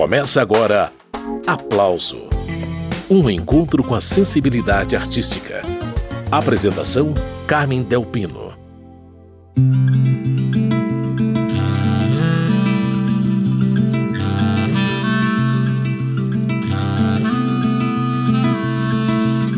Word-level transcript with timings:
Começa 0.00 0.40
agora 0.40 0.90
Aplauso 1.46 2.22
um 3.10 3.28
encontro 3.28 3.84
com 3.84 3.94
a 3.94 4.00
sensibilidade 4.00 4.96
artística. 4.96 5.60
Apresentação: 6.30 7.12
Carmen 7.46 7.82
Delpino. 7.82 8.54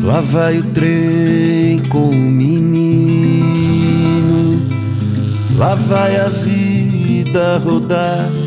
Lá 0.01 0.19
vai 0.19 0.57
o 0.57 0.63
trem 0.73 1.79
com 1.87 2.09
o 2.09 2.13
menino, 2.13 3.39
lá 5.55 5.75
vai 5.75 6.17
a 6.17 6.27
vida 6.27 7.59
rodar 7.59 8.42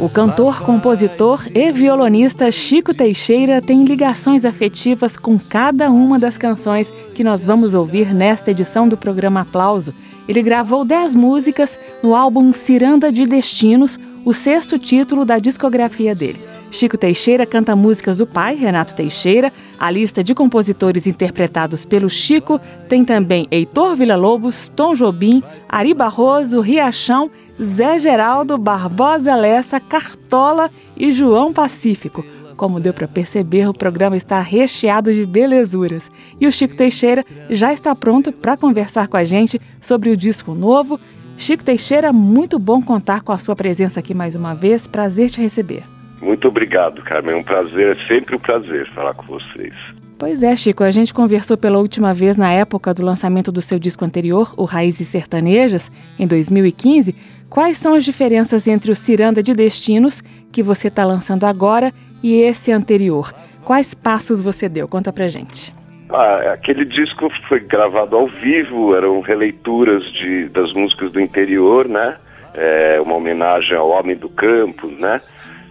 o 0.00 0.08
cantor, 0.08 0.62
compositor 0.62 1.42
e 1.54 1.70
violonista 1.70 2.50
Chico 2.50 2.94
Teixeira 2.94 3.60
tem 3.60 3.84
ligações 3.84 4.46
afetivas 4.46 5.14
com 5.14 5.38
cada 5.38 5.90
uma 5.90 6.18
das 6.18 6.38
canções 6.38 6.90
que 7.14 7.22
nós 7.22 7.44
vamos 7.44 7.74
ouvir 7.74 8.14
nesta 8.14 8.50
edição 8.50 8.88
do 8.88 8.96
programa 8.96 9.42
Aplauso. 9.42 9.92
Ele 10.26 10.42
gravou 10.42 10.86
10 10.86 11.14
músicas 11.14 11.78
no 12.02 12.14
álbum 12.14 12.50
Ciranda 12.50 13.12
de 13.12 13.26
Destinos, 13.26 13.98
o 14.24 14.32
sexto 14.32 14.78
título 14.78 15.26
da 15.26 15.38
discografia 15.38 16.14
dele. 16.14 16.49
Chico 16.70 16.96
Teixeira 16.96 17.44
canta 17.44 17.74
músicas 17.74 18.18
do 18.18 18.26
pai, 18.26 18.54
Renato 18.54 18.94
Teixeira. 18.94 19.52
A 19.78 19.90
lista 19.90 20.22
de 20.22 20.34
compositores 20.34 21.06
interpretados 21.06 21.84
pelo 21.84 22.08
Chico 22.08 22.60
tem 22.88 23.04
também 23.04 23.46
Heitor 23.50 23.96
Villa-Lobos, 23.96 24.68
Tom 24.68 24.94
Jobim, 24.94 25.42
Ari 25.68 25.92
Barroso, 25.92 26.60
Riachão 26.60 27.30
Zé 27.62 27.98
Geraldo, 27.98 28.56
Barbosa 28.56 29.34
Lessa, 29.34 29.78
Cartola 29.78 30.70
e 30.96 31.10
João 31.10 31.52
Pacífico. 31.52 32.24
Como 32.56 32.80
deu 32.80 32.92
para 32.92 33.08
perceber, 33.08 33.68
o 33.68 33.74
programa 33.74 34.16
está 34.16 34.40
recheado 34.40 35.12
de 35.12 35.26
belezuras. 35.26 36.10
E 36.40 36.46
o 36.46 36.52
Chico 36.52 36.76
Teixeira 36.76 37.24
já 37.50 37.72
está 37.72 37.94
pronto 37.94 38.32
para 38.32 38.56
conversar 38.56 39.08
com 39.08 39.16
a 39.16 39.24
gente 39.24 39.60
sobre 39.80 40.10
o 40.10 40.16
disco 40.16 40.54
novo. 40.54 41.00
Chico 41.36 41.64
Teixeira, 41.64 42.12
muito 42.12 42.58
bom 42.58 42.82
contar 42.82 43.22
com 43.22 43.32
a 43.32 43.38
sua 43.38 43.56
presença 43.56 44.00
aqui 44.00 44.14
mais 44.14 44.34
uma 44.34 44.54
vez. 44.54 44.86
Prazer 44.86 45.30
te 45.30 45.40
receber. 45.40 45.99
Muito 46.20 46.48
obrigado, 46.48 47.02
Carmen. 47.02 47.34
É 47.34 47.38
um 47.38 47.42
prazer, 47.42 47.96
é 47.96 48.06
sempre 48.06 48.36
um 48.36 48.38
prazer 48.38 48.88
falar 48.94 49.14
com 49.14 49.26
vocês. 49.26 49.74
Pois 50.18 50.42
é, 50.42 50.54
Chico, 50.54 50.84
a 50.84 50.90
gente 50.90 51.14
conversou 51.14 51.56
pela 51.56 51.78
última 51.78 52.12
vez 52.12 52.36
na 52.36 52.52
época 52.52 52.92
do 52.92 53.02
lançamento 53.02 53.50
do 53.50 53.62
seu 53.62 53.78
disco 53.78 54.04
anterior, 54.04 54.52
o 54.56 54.64
Raízes 54.64 55.08
Sertanejas, 55.08 55.90
em 56.18 56.26
2015. 56.26 57.16
Quais 57.48 57.78
são 57.78 57.94
as 57.94 58.04
diferenças 58.04 58.68
entre 58.68 58.92
o 58.92 58.94
Ciranda 58.94 59.42
de 59.42 59.54
Destinos, 59.54 60.22
que 60.52 60.62
você 60.62 60.88
está 60.88 61.04
lançando 61.04 61.44
agora, 61.44 61.90
e 62.22 62.34
esse 62.34 62.70
anterior? 62.70 63.32
Quais 63.64 63.94
passos 63.94 64.42
você 64.42 64.68
deu? 64.68 64.86
Conta 64.86 65.10
pra 65.10 65.26
gente. 65.26 65.72
Ah, 66.10 66.52
aquele 66.52 66.84
disco 66.84 67.30
foi 67.48 67.60
gravado 67.60 68.16
ao 68.16 68.26
vivo, 68.26 68.94
eram 68.94 69.20
releituras 69.20 70.04
de, 70.12 70.48
das 70.50 70.72
músicas 70.74 71.12
do 71.12 71.20
interior, 71.20 71.88
né? 71.88 72.16
É, 72.52 73.00
uma 73.00 73.14
homenagem 73.14 73.76
ao 73.76 73.88
homem 73.88 74.16
do 74.16 74.28
campo, 74.28 74.88
né? 74.88 75.16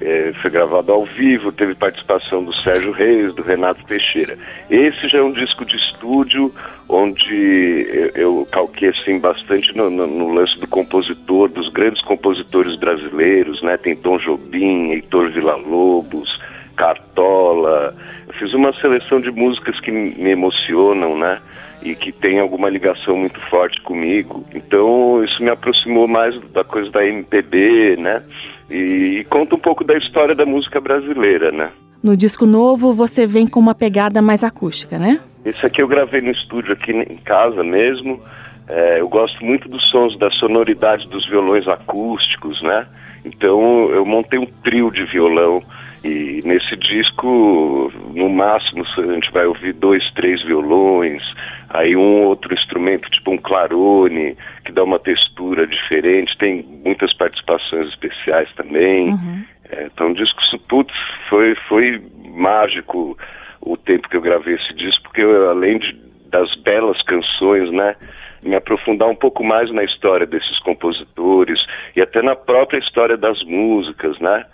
É, 0.02 0.32
foi 0.42 0.50
gravado 0.50 0.94
ao 0.94 1.06
vivo, 1.06 1.52
teve 1.52 1.76
participação 1.76 2.44
do 2.44 2.54
Sérgio 2.62 2.92
Reis, 2.92 3.34
do 3.34 3.42
Renato 3.42 3.84
Teixeira. 3.84 4.38
Esse 4.70 5.10
já 5.10 5.18
é 5.18 5.22
um 5.22 5.34
disco 5.34 5.66
de 5.66 5.76
estúdio 5.76 6.54
onde 6.88 7.86
eu, 7.92 8.12
eu 8.16 8.48
calquei 8.50 8.90
assim, 8.90 9.20
bastante 9.20 9.76
no, 9.76 9.90
no, 9.90 10.08
no, 10.08 10.34
lance 10.34 10.58
do 10.58 10.68
compositor, 10.68 11.50
dos 11.50 11.68
grandes 11.70 12.02
compositores 12.04 12.76
brasileiros, 12.78 13.62
né? 13.62 13.76
Tem 13.76 13.96
Tom 13.96 14.18
Jobim, 14.18 14.92
Heitor 14.92 15.32
Villa-Lobos, 15.32 16.30
Cartola. 16.78 17.94
Eu 18.26 18.34
fiz 18.36 18.54
uma 18.54 18.74
seleção 18.80 19.20
de 19.20 19.32
músicas 19.32 19.78
que 19.82 19.92
me 19.92 20.30
emocionam, 20.30 21.18
né? 21.18 21.42
E 21.82 21.94
que 21.94 22.14
tem 22.14 22.40
alguma 22.40 22.70
ligação 22.70 23.18
muito 23.18 23.40
forte 23.50 23.82
comigo. 23.82 24.46
Então 24.54 25.22
isso 25.26 25.44
me 25.44 25.50
aproximou 25.50 26.08
mais 26.08 26.40
da 26.52 26.64
coisa 26.64 26.90
da 26.90 27.06
MPB, 27.06 27.98
né? 27.98 28.24
E, 28.70 29.20
e 29.20 29.24
conta 29.26 29.56
um 29.56 29.60
pouco 29.60 29.84
da 29.84 29.98
história 29.98 30.36
da 30.36 30.46
música 30.46 30.80
brasileira, 30.80 31.52
né? 31.52 31.70
No 32.02 32.16
disco 32.16 32.46
novo 32.46 32.94
você 32.94 33.28
vem 33.28 33.46
com 33.48 33.60
uma 33.60 33.76
pegada 33.76 34.22
mais 34.22 34.44
acústica, 34.44 34.98
né? 34.98 35.20
Esse 35.44 35.66
aqui 35.66 35.82
eu 35.82 35.88
gravei 35.88 36.22
no 36.22 36.32
estúdio 36.32 36.74
aqui 36.74 36.92
em 36.92 37.18
casa 37.18 37.64
mesmo. 37.64 38.22
É, 38.68 39.00
eu 39.00 39.10
gosto 39.10 39.44
muito 39.44 39.68
dos 39.68 39.84
sons, 39.90 40.18
da 40.18 40.30
sonoridade 40.32 41.08
dos 41.08 41.28
violões 41.28 41.68
acústicos, 41.68 42.62
né? 42.62 42.88
Então 43.26 43.90
eu 43.92 44.06
montei 44.06 44.40
um 44.40 44.48
trio 44.64 44.92
de 44.92 45.04
violão 45.06 45.62
e 46.04 46.42
nesse 46.46 46.76
disco, 46.78 47.92
no 48.14 48.30
máximo, 48.30 48.86
a 48.98 49.14
gente 49.14 49.32
vai 49.32 49.46
ouvir 49.46 49.74
dois, 49.74 50.10
três 50.12 50.42
violões, 50.44 51.22
aí 51.70 51.96
um 51.96 52.24
outro 52.24 52.54
instrumento, 52.54 53.10
tipo 53.10 53.32
um 53.32 53.38
clarone, 53.38 54.38
que 54.64 54.72
dá 54.72 54.84
uma 54.84 55.00
textura 55.00 55.68
diferente, 55.68 56.38
tem 56.38 56.64
muitas 56.86 57.14
participações 57.14 57.90
especiais 57.90 58.50
também. 58.56 59.10
Uhum. 59.10 59.44
É, 59.72 59.86
então 59.86 60.12
o 60.12 60.14
disco, 60.14 60.40
putz, 60.70 60.94
foi, 61.30 61.56
foi 61.68 62.02
mágico 62.34 63.18
o 63.62 63.76
tempo 63.76 64.08
que 64.08 64.16
eu 64.16 64.22
gravei 64.22 64.56
esse 64.56 64.74
disco, 64.76 65.04
porque 65.04 65.22
eu, 65.22 65.50
além 65.50 65.80
de, 65.80 65.94
das 66.30 66.56
belas 66.56 67.02
canções, 67.02 67.70
né, 67.72 67.96
me 68.42 68.56
aprofundar 68.56 69.10
um 69.10 69.16
pouco 69.16 69.44
mais 69.44 69.70
na 69.72 69.84
história 69.84 70.26
desses 70.26 70.60
compositores 70.60 71.60
e 71.96 72.02
até 72.02 72.22
na 72.22 72.36
própria 72.36 72.80
história 72.80 73.18
das 73.18 73.44
músicas, 73.44 74.18
né? 74.20 74.46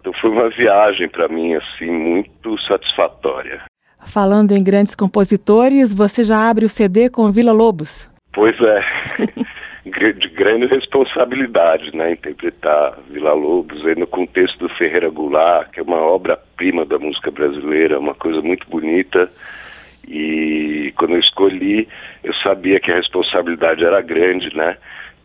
Então 0.00 0.12
foi 0.14 0.30
uma 0.30 0.48
viagem 0.48 1.08
para 1.08 1.28
mim 1.28 1.54
assim 1.54 1.90
muito 1.90 2.58
satisfatória. 2.62 3.62
Falando 4.06 4.52
em 4.52 4.64
grandes 4.64 4.94
compositores, 4.94 5.92
você 5.92 6.24
já 6.24 6.48
abre 6.48 6.64
o 6.64 6.68
CD 6.68 7.10
com 7.10 7.30
Vila 7.30 7.52
Lobos? 7.52 8.08
Pois 8.32 8.56
é. 8.60 8.84
de 9.84 10.28
grande 10.28 10.66
responsabilidade, 10.66 11.94
né, 11.96 12.12
interpretar 12.12 12.98
Vila 13.08 13.32
Lobos 13.32 13.84
aí 13.86 13.94
no 13.94 14.06
contexto 14.06 14.58
do 14.58 14.68
Ferreira 14.74 15.08
Goulart, 15.08 15.70
que 15.70 15.80
é 15.80 15.82
uma 15.82 16.00
obra-prima 16.00 16.84
da 16.84 16.98
música 16.98 17.30
brasileira, 17.30 17.98
uma 17.98 18.14
coisa 18.14 18.40
muito 18.42 18.68
bonita. 18.68 19.28
E 20.06 20.92
quando 20.96 21.14
eu 21.14 21.20
escolhi, 21.20 21.88
eu 22.22 22.34
sabia 22.34 22.80
que 22.80 22.90
a 22.90 22.96
responsabilidade 22.96 23.84
era 23.84 24.00
grande, 24.00 24.54
né? 24.56 24.76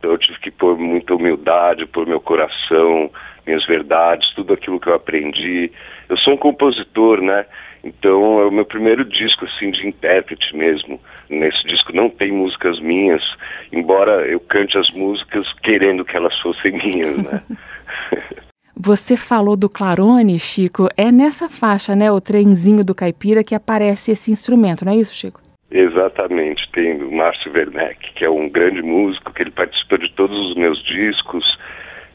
Então 0.05 0.13
eu 0.13 0.19
tive 0.19 0.39
que 0.39 0.51
pôr 0.51 0.77
muita 0.77 1.15
humildade, 1.15 1.87
pôr 1.87 2.05
meu 2.05 2.21
coração, 2.21 3.09
minhas 3.43 3.65
verdades, 3.65 4.31
tudo 4.35 4.53
aquilo 4.53 4.79
que 4.79 4.87
eu 4.87 4.93
aprendi. 4.93 5.71
Eu 6.07 6.15
sou 6.19 6.35
um 6.35 6.37
compositor, 6.37 7.21
né? 7.21 7.43
Então 7.83 8.39
é 8.39 8.45
o 8.45 8.51
meu 8.51 8.65
primeiro 8.65 9.03
disco 9.03 9.45
assim 9.45 9.71
de 9.71 9.87
intérprete 9.87 10.55
mesmo. 10.55 11.01
Nesse 11.27 11.63
disco 11.65 11.91
não 11.91 12.07
tem 12.07 12.31
músicas 12.31 12.79
minhas, 12.79 13.23
embora 13.71 14.27
eu 14.27 14.39
cante 14.39 14.77
as 14.77 14.91
músicas 14.91 15.51
querendo 15.63 16.05
que 16.05 16.15
elas 16.15 16.39
fossem 16.39 16.73
minhas, 16.73 17.17
né? 17.17 17.41
Você 18.77 19.17
falou 19.17 19.55
do 19.55 19.69
clarone, 19.69 20.37
Chico. 20.37 20.87
É 20.95 21.11
nessa 21.11 21.49
faixa, 21.49 21.95
né, 21.95 22.11
o 22.11 22.21
trenzinho 22.21 22.83
do 22.83 22.93
caipira, 22.93 23.43
que 23.43 23.55
aparece 23.55 24.11
esse 24.11 24.31
instrumento, 24.31 24.85
não 24.85 24.93
é 24.93 24.97
isso, 24.97 25.15
Chico? 25.15 25.44
Exatamente. 25.71 26.69
Tem 26.71 27.01
o 27.01 27.11
Márcio 27.11 27.51
Werneck, 27.51 28.13
que 28.13 28.25
é 28.25 28.29
um 28.29 28.49
grande 28.49 28.81
músico, 28.81 29.33
que 29.33 29.43
ele 29.43 29.51
participa 29.51 29.97
de 29.97 30.11
todos 30.13 30.37
os 30.49 30.55
meus 30.55 30.83
discos. 30.83 31.43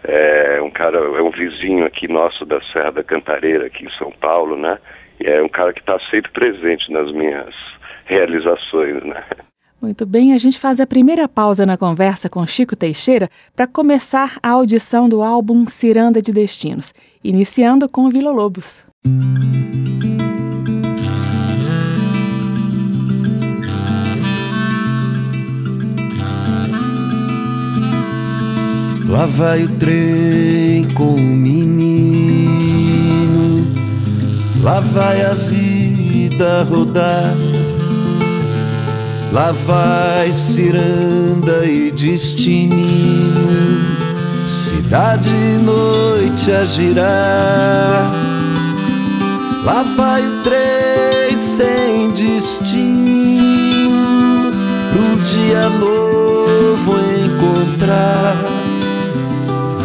É 0.05 0.61
um 0.63 0.71
cara, 0.71 0.99
é 0.99 1.23
um 1.23 1.31
vizinho 1.31 1.85
aqui 1.85 2.09
nosso 2.09 2.47
da 2.47 2.61
Serra 2.73 2.93
da 2.93 3.05
Cantareira, 3.05 3.67
aqui 3.67 3.85
em 3.85 3.91
São 3.99 4.13
Paulo, 4.13 4.57
né? 4.57 4.79
E 5.21 5.27
é 5.27 5.43
um 5.43 5.49
cara 5.49 5.73
que 5.73 5.81
está 5.81 5.99
sempre 6.11 6.31
presente 6.31 6.91
nas 6.91 7.13
minhas 7.13 7.55
realizações, 8.07 9.05
né? 9.05 9.23
Muito 9.81 10.05
bem, 10.05 10.35
a 10.35 10.39
gente 10.39 10.59
faz 10.59 10.79
a 10.79 10.87
primeira 10.87 11.27
pausa 11.27 11.65
na 11.65 11.77
conversa 11.77 12.29
com 12.29 12.47
Chico 12.47 12.77
Teixeira 12.77 13.31
para 13.57 13.67
começar 13.67 14.39
a 14.43 14.51
audição 14.51 15.09
do 15.09 15.23
álbum 15.23 15.67
Ciranda 15.67 16.21
de 16.21 16.33
Destinos, 16.33 16.93
iniciando 17.25 17.89
com 17.89 18.11
Vila 18.11 18.31
Lobos. 18.31 18.85
Lá 29.11 29.27
vai 29.27 29.65
o 29.65 29.69
trem 29.71 30.85
com 30.95 31.17
o 31.17 31.21
menino, 31.21 32.47
lá 34.63 34.79
vai 34.79 35.21
a 35.23 35.35
vida 35.35 36.63
rodar. 36.63 37.35
Lá 39.33 39.51
vai 39.51 40.33
ciranda 40.33 41.67
e 41.67 41.91
destino, 41.91 42.77
cidade 44.47 45.35
e 45.35 45.59
noite 45.59 46.53
a 46.53 46.65
girar. 46.65 48.13
Lá 49.65 49.83
vai 49.97 50.25
o 50.25 50.41
trem 50.45 51.37
sem 51.37 52.13
destino, 52.13 53.91
pro 54.93 55.17
dia 55.25 55.69
novo 55.69 56.95
encontrar 57.25 58.60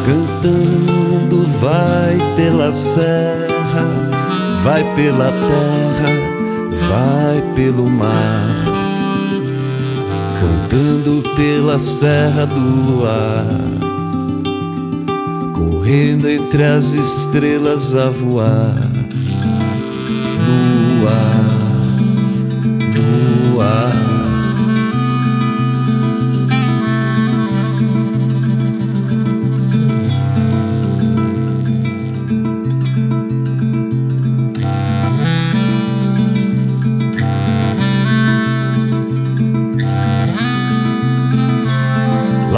cantando 0.06 1.44
vai 1.60 2.18
pela 2.36 2.72
serra, 2.72 3.86
vai 4.64 4.84
pela 4.94 5.32
terra, 5.32 6.14
vai 6.88 7.42
pelo 7.56 7.90
mar. 7.90 8.66
Cantando 10.40 11.24
pela 11.36 11.80
serra 11.80 12.46
do 12.46 12.60
luar, 12.60 13.46
correndo 15.54 16.30
entre 16.30 16.64
as 16.64 16.94
estrelas 16.94 17.96
a 17.96 18.10
voar 18.10 18.95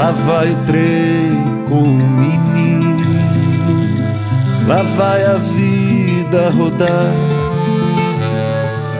Lá 0.07 0.13
vai 0.13 0.49
o 0.49 0.55
trem 0.65 1.65
com 1.67 1.83
o 1.83 1.97
menino, 1.97 2.95
lá 4.65 4.81
vai 4.81 5.25
a 5.25 5.33
vida 5.33 6.49
rodar. 6.49 7.13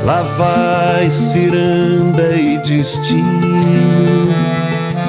Lá 0.03 0.23
vai 0.23 1.09
ciranda 1.09 2.35
e 2.35 2.57
destino, 2.57 4.33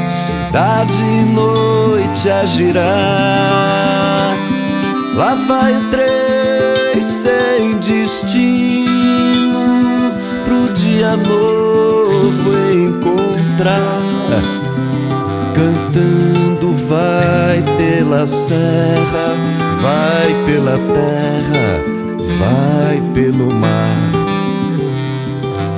cidade 0.07 0.95
e 1.03 1.25
noite 1.35 2.31
a 2.31 2.47
girar. 2.47 2.87
Lá 5.17 5.35
vai 5.49 5.73
o 5.79 5.91
trem 5.91 7.03
sem 7.03 7.77
destino, 7.81 8.87
pro 10.45 10.73
dia 10.75 11.17
novo 11.17 12.57
encontrar 12.73 13.99
cantando 15.59 16.73
vai 16.89 17.65
pela 17.77 18.27
serra, 18.29 19.35
vai 19.83 20.45
pela 20.47 20.79
terra, 20.79 21.83
vai 22.39 23.03
pelo 23.13 23.53
mar, 23.53 23.97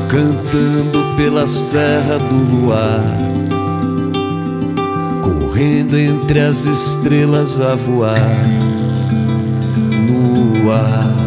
cantando 0.06 1.16
pela 1.16 1.46
serra 1.46 2.18
do 2.18 2.56
luar, 2.56 3.00
correndo 5.22 5.96
entre 5.96 6.40
as 6.40 6.66
estrelas 6.66 7.58
a 7.58 7.74
voar, 7.74 8.18
no 10.06 10.70
ar, 10.70 11.19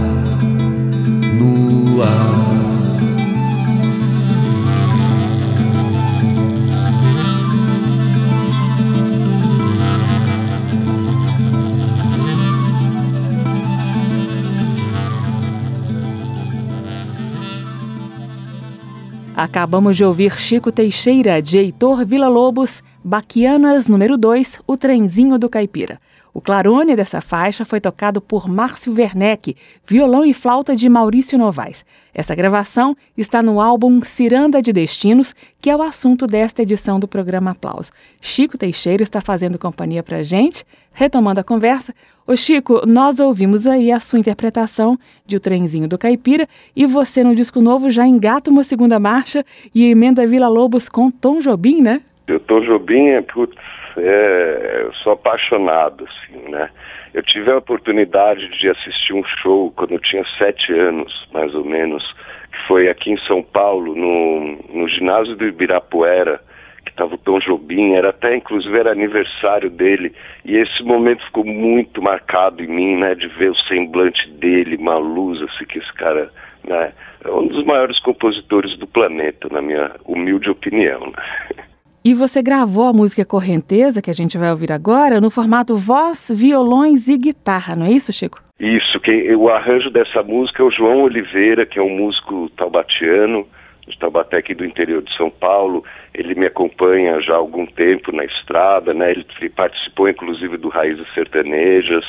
Acabamos 19.36 19.98
de 19.98 20.06
ouvir 20.06 20.40
Chico 20.40 20.72
Teixeira, 20.72 21.42
de 21.42 21.58
Heitor 21.58 22.06
Villa-Lobos, 22.06 22.84
Baquianas 23.04 23.90
número 23.90 24.16
2, 24.16 24.60
O 24.68 24.78
Trenzinho 24.78 25.40
do 25.40 25.50
Caipira. 25.50 26.00
O 26.34 26.42
clarone 26.42 26.96
dessa 26.96 27.22
faixa 27.22 27.64
foi 27.64 27.80
tocado 27.80 28.20
por 28.20 28.50
Márcio 28.50 28.92
Werneck, 28.92 29.56
violão 29.86 30.26
e 30.26 30.34
flauta 30.34 30.76
de 30.76 30.90
Maurício 30.90 31.38
Novaes. 31.38 31.86
Essa 32.12 32.34
gravação 32.34 32.98
está 33.16 33.44
no 33.44 33.62
álbum 33.62 34.02
Ciranda 34.02 34.60
de 34.60 34.74
Destinos, 34.74 35.36
que 35.62 35.70
é 35.70 35.76
o 35.76 35.84
assunto 35.84 36.26
desta 36.26 36.64
edição 36.64 37.00
do 37.00 37.08
programa 37.08 37.52
Aplauso. 37.52 37.92
Chico 38.20 38.58
Teixeira 38.58 39.04
está 39.04 39.22
fazendo 39.22 39.60
companhia 39.60 40.02
para 40.02 40.24
gente. 40.24 40.66
Retomando 40.92 41.40
a 41.40 41.44
conversa, 41.44 41.94
Ô 42.26 42.36
Chico, 42.36 42.82
nós 42.88 43.20
ouvimos 43.20 43.68
aí 43.68 43.92
a 43.92 44.00
sua 44.00 44.18
interpretação 44.18 44.98
de 45.26 45.36
O 45.36 45.40
Trenzinho 45.40 45.90
do 45.90 45.98
Caipira 45.98 46.48
e 46.76 46.86
você 46.86 47.24
no 47.24 47.36
disco 47.36 47.62
novo 47.62 47.90
já 47.90 48.08
engata 48.08 48.50
uma 48.50 48.64
segunda 48.64 48.98
marcha 48.98 49.46
e 49.76 49.86
emenda 49.86 50.26
Vila 50.26 50.48
Lobos 50.48 50.88
com 50.88 51.12
Tom 51.12 51.42
Jobim, 51.42 51.82
né? 51.82 52.02
O 52.30 52.40
Tom 52.40 52.62
Jobim 52.62 53.08
é, 53.08 53.22
putz, 53.22 53.58
é, 53.98 54.82
eu 54.84 54.94
sou 54.96 55.14
apaixonado, 55.14 56.08
assim, 56.08 56.50
né? 56.50 56.70
Eu 57.14 57.22
tive 57.22 57.52
a 57.52 57.58
oportunidade 57.58 58.50
de 58.58 58.70
assistir 58.70 59.14
um 59.14 59.24
show 59.24 59.72
quando 59.76 59.92
eu 59.92 60.00
tinha 60.00 60.24
sete 60.38 60.74
anos, 60.74 61.28
mais 61.32 61.54
ou 61.54 61.64
menos, 61.64 62.04
que 62.52 62.68
foi 62.68 62.90
aqui 62.90 63.12
em 63.12 63.18
São 63.20 63.44
Paulo, 63.44 63.96
no, 63.96 64.58
no 64.74 64.88
ginásio 64.88 65.36
do 65.36 65.46
Ibirapuera, 65.46 66.42
que 66.84 66.92
estava 66.92 67.14
o 67.14 67.18
Tom 67.18 67.40
Jobim, 67.40 67.94
era 67.94 68.10
até 68.10 68.36
inclusive 68.36 68.78
era 68.78 68.92
aniversário 68.92 69.70
dele, 69.70 70.14
e 70.44 70.58
esse 70.58 70.84
momento 70.84 71.24
ficou 71.26 71.46
muito 71.46 72.02
marcado 72.02 72.64
em 72.64 72.68
mim, 72.68 72.98
né, 72.98 73.16
de 73.16 73.28
ver 73.28 73.52
o 73.52 73.58
semblante 73.68 74.30
dele, 74.32 74.76
uma 74.78 74.98
luz 74.98 75.42
assim 75.42 75.66
que 75.66 75.80
esse 75.80 75.94
cara, 75.94 76.30
né, 76.68 76.92
é 77.24 77.32
um 77.32 77.48
dos 77.48 77.64
maiores 77.66 78.00
compositores 78.00 78.78
do 78.78 78.88
planeta, 78.88 79.48
na 79.52 79.62
minha 79.62 79.92
humilde 80.06 80.50
opinião, 80.50 81.00
né? 81.00 81.64
E 82.06 82.14
você 82.14 82.44
gravou 82.44 82.86
a 82.86 82.92
música 82.92 83.24
Correnteza, 83.24 84.02
que 84.02 84.10
a 84.10 84.14
gente 84.14 84.38
vai 84.38 84.50
ouvir 84.52 84.74
agora, 84.74 85.22
no 85.22 85.32
formato 85.32 85.78
voz, 85.78 86.30
violões 86.36 87.08
e 87.08 87.18
guitarra, 87.18 87.78
não 87.78 87.86
é 87.86 87.92
isso, 87.92 88.12
Chico? 88.12 88.42
Isso, 88.60 89.00
que 89.00 89.34
o 89.34 89.48
arranjo 89.48 89.90
dessa 89.90 90.22
música 90.22 90.62
é 90.62 90.66
o 90.66 90.70
João 90.72 91.04
Oliveira, 91.04 91.66
que 91.66 91.80
é 91.80 91.82
um 91.82 91.96
músico 91.96 92.50
taubatiano, 92.58 93.48
de 93.88 93.98
Taubaté 93.98 94.38
aqui 94.38 94.54
do 94.54 94.66
interior 94.66 95.02
de 95.02 95.16
São 95.16 95.30
Paulo. 95.30 95.86
Ele 96.14 96.36
me 96.36 96.46
acompanha 96.46 97.22
já 97.22 97.36
há 97.36 97.38
algum 97.38 97.66
tempo 97.66 98.14
na 98.14 98.26
estrada, 98.26 98.94
né? 98.94 99.12
Ele 99.12 99.50
participou 99.50 100.10
inclusive 100.10 100.58
do 100.58 100.68
Raízes 100.68 101.08
Sertanejas. 101.14 102.06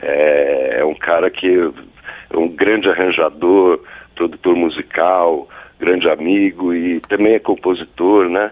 É, 0.00 0.78
é 0.80 0.84
um 0.84 0.94
cara 0.94 1.30
que 1.30 1.46
é 2.30 2.36
um 2.36 2.48
grande 2.48 2.88
arranjador, 2.88 3.80
produtor 4.14 4.56
musical, 4.56 5.48
grande 5.78 6.08
amigo 6.08 6.74
e 6.74 7.00
também 7.00 7.34
é 7.34 7.38
compositor, 7.38 8.28
né? 8.28 8.50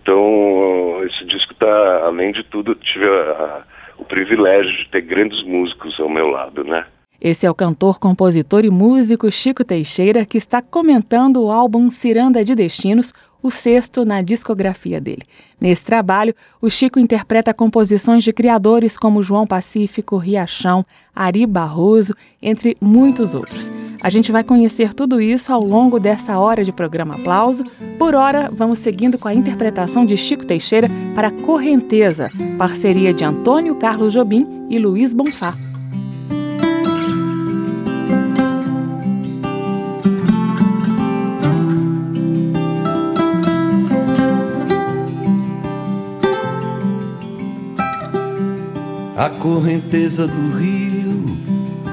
Então, 0.00 0.98
esse 1.04 1.24
disco 1.24 1.52
está, 1.52 2.04
além 2.04 2.32
de 2.32 2.42
tudo, 2.44 2.74
tive 2.74 3.06
a, 3.06 3.10
a, 3.10 3.62
o 3.98 4.04
privilégio 4.04 4.72
de 4.72 4.88
ter 4.90 5.02
grandes 5.02 5.42
músicos 5.44 5.98
ao 6.00 6.08
meu 6.08 6.26
lado, 6.26 6.64
né? 6.64 6.84
Esse 7.20 7.46
é 7.46 7.50
o 7.50 7.54
cantor, 7.54 7.98
compositor 7.98 8.64
e 8.64 8.70
músico 8.70 9.30
Chico 9.30 9.64
Teixeira, 9.64 10.26
que 10.26 10.36
está 10.36 10.60
comentando 10.60 11.42
o 11.42 11.50
álbum 11.50 11.88
Ciranda 11.88 12.44
de 12.44 12.54
Destinos, 12.54 13.12
o 13.42 13.50
sexto 13.50 14.04
na 14.06 14.22
discografia 14.22 15.00
dele. 15.00 15.22
Nesse 15.60 15.84
trabalho, 15.84 16.34
o 16.60 16.70
Chico 16.70 16.98
interpreta 16.98 17.52
composições 17.52 18.24
de 18.24 18.32
criadores 18.32 18.96
como 18.96 19.22
João 19.22 19.46
Pacífico, 19.46 20.16
Riachão, 20.16 20.84
Ari 21.14 21.46
Barroso, 21.46 22.14
entre 22.40 22.76
muitos 22.80 23.34
outros. 23.34 23.70
A 24.02 24.10
gente 24.10 24.32
vai 24.32 24.42
conhecer 24.42 24.92
tudo 24.92 25.20
isso 25.20 25.52
ao 25.52 25.62
longo 25.62 26.00
desta 26.00 26.38
hora 26.38 26.64
de 26.64 26.72
programa 26.72 27.14
Aplauso. 27.14 27.64
Por 27.98 28.14
hora, 28.14 28.50
vamos 28.52 28.78
seguindo 28.78 29.18
com 29.18 29.28
a 29.28 29.34
interpretação 29.34 30.04
de 30.04 30.16
Chico 30.16 30.44
Teixeira 30.44 30.88
para 31.14 31.30
Correnteza, 31.30 32.30
parceria 32.58 33.14
de 33.14 33.24
Antônio 33.24 33.74
Carlos 33.76 34.12
Jobim 34.12 34.66
e 34.68 34.78
Luiz 34.78 35.14
Bonfá. 35.14 35.73
A 49.16 49.30
correnteza 49.30 50.26
do 50.26 50.58
rio 50.58 51.38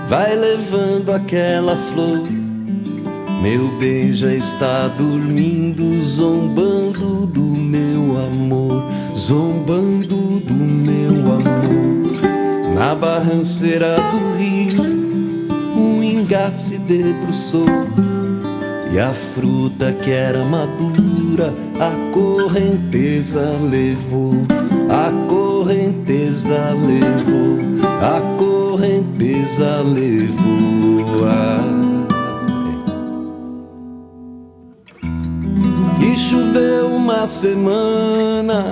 vai 0.09 0.35
levando 0.35 1.11
aquela 1.11 1.77
flor. 1.77 2.27
Meu 3.43 3.77
bem 3.77 4.11
já 4.11 4.33
está 4.33 4.87
dormindo, 4.87 6.01
zombando 6.01 7.27
do 7.27 7.41
meu 7.41 8.17
amor, 8.17 8.83
zombando 9.15 10.39
do 10.39 10.53
meu 10.53 11.31
amor. 11.31 12.73
Na 12.73 12.95
barranceira 12.95 13.97
do 14.09 14.37
rio, 14.37 14.81
um 15.77 16.01
ingá 16.01 16.49
se 16.49 16.79
debruçou. 16.79 17.67
E 18.91 18.99
a 18.99 19.13
fruta 19.13 19.93
que 19.93 20.09
era 20.09 20.43
madura, 20.43 21.53
a 21.79 22.11
correnteza 22.11 23.57
levou. 23.69 24.33
A 24.89 25.11
correnteza 25.27 25.50
levou, 26.11 27.57
a 28.01 28.21
correnteza 28.37 29.81
levou. 29.81 31.21
E 36.01 36.15
choveu 36.17 36.87
uma 36.87 37.25
semana. 37.25 38.71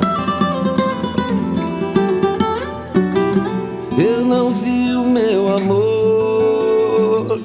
Eu 3.98 4.26
não 4.26 4.52
vi 4.52 4.70
viu 4.90 5.04
meu 5.04 5.56
amor. 5.56 7.40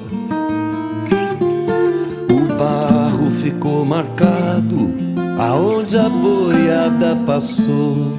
O 2.29 2.53
barro 2.57 3.29
ficou 3.29 3.85
marcado 3.85 4.89
aonde 5.39 5.97
a 5.97 6.09
boiada 6.09 7.15
passou. 7.25 8.11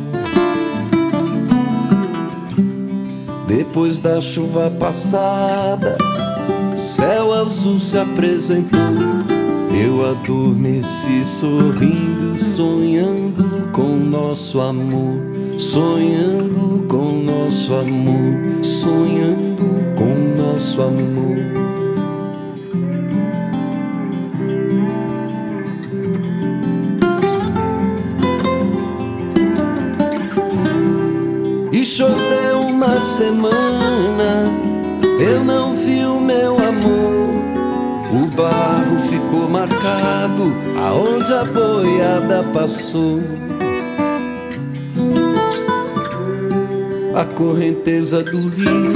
Depois 3.76 4.00
da 4.00 4.22
chuva 4.22 4.70
passada, 4.70 5.98
céu 6.74 7.30
azul 7.34 7.78
se 7.78 7.98
apresentou. 7.98 8.80
Eu 9.70 10.12
adormeci 10.12 11.22
sorrindo, 11.22 12.34
sonhando 12.34 13.70
com 13.72 13.94
nosso 13.94 14.62
amor, 14.62 15.20
sonhando 15.58 16.86
com 16.88 17.22
nosso 17.22 17.74
amor, 17.74 18.64
sonhando 18.64 19.94
com 19.94 20.42
nosso 20.42 20.80
amor. 20.80 21.55
Semana, 33.16 34.44
eu 35.18 35.42
não 35.42 35.74
vi 35.74 36.04
o 36.04 36.20
meu 36.20 36.52
amor. 36.58 37.16
O 38.12 38.26
barro 38.36 38.98
ficou 38.98 39.48
marcado 39.48 40.52
aonde 40.78 41.32
a 41.32 41.44
boiada 41.44 42.44
passou. 42.52 43.22
A 47.14 47.24
correnteza 47.24 48.22
do 48.22 48.48
rio 48.50 48.92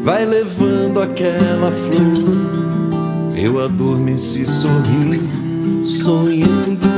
vai 0.00 0.24
levando 0.24 1.02
aquela 1.02 1.70
flor. 1.70 3.36
Eu 3.36 3.62
adormeci 3.62 4.46
sorrindo, 4.46 5.84
sonhando 5.84 6.95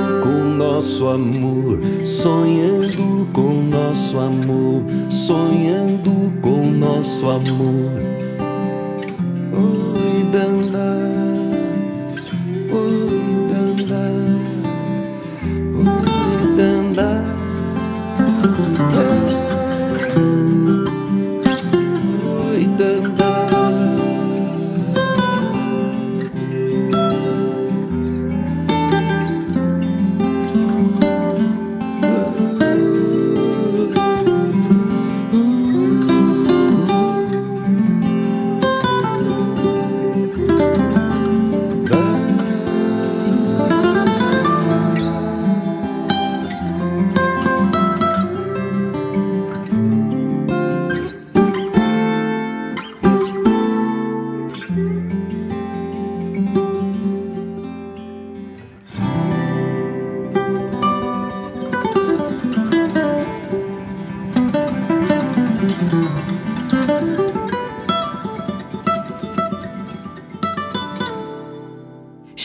nosso 0.79 1.09
amor, 1.09 1.81
sonhando 2.07 3.29
com 3.33 3.63
nosso 3.65 4.17
amor, 4.17 4.85
sonhando 5.11 6.33
com 6.41 6.71
nosso 6.71 7.29
amor. 7.29 8.28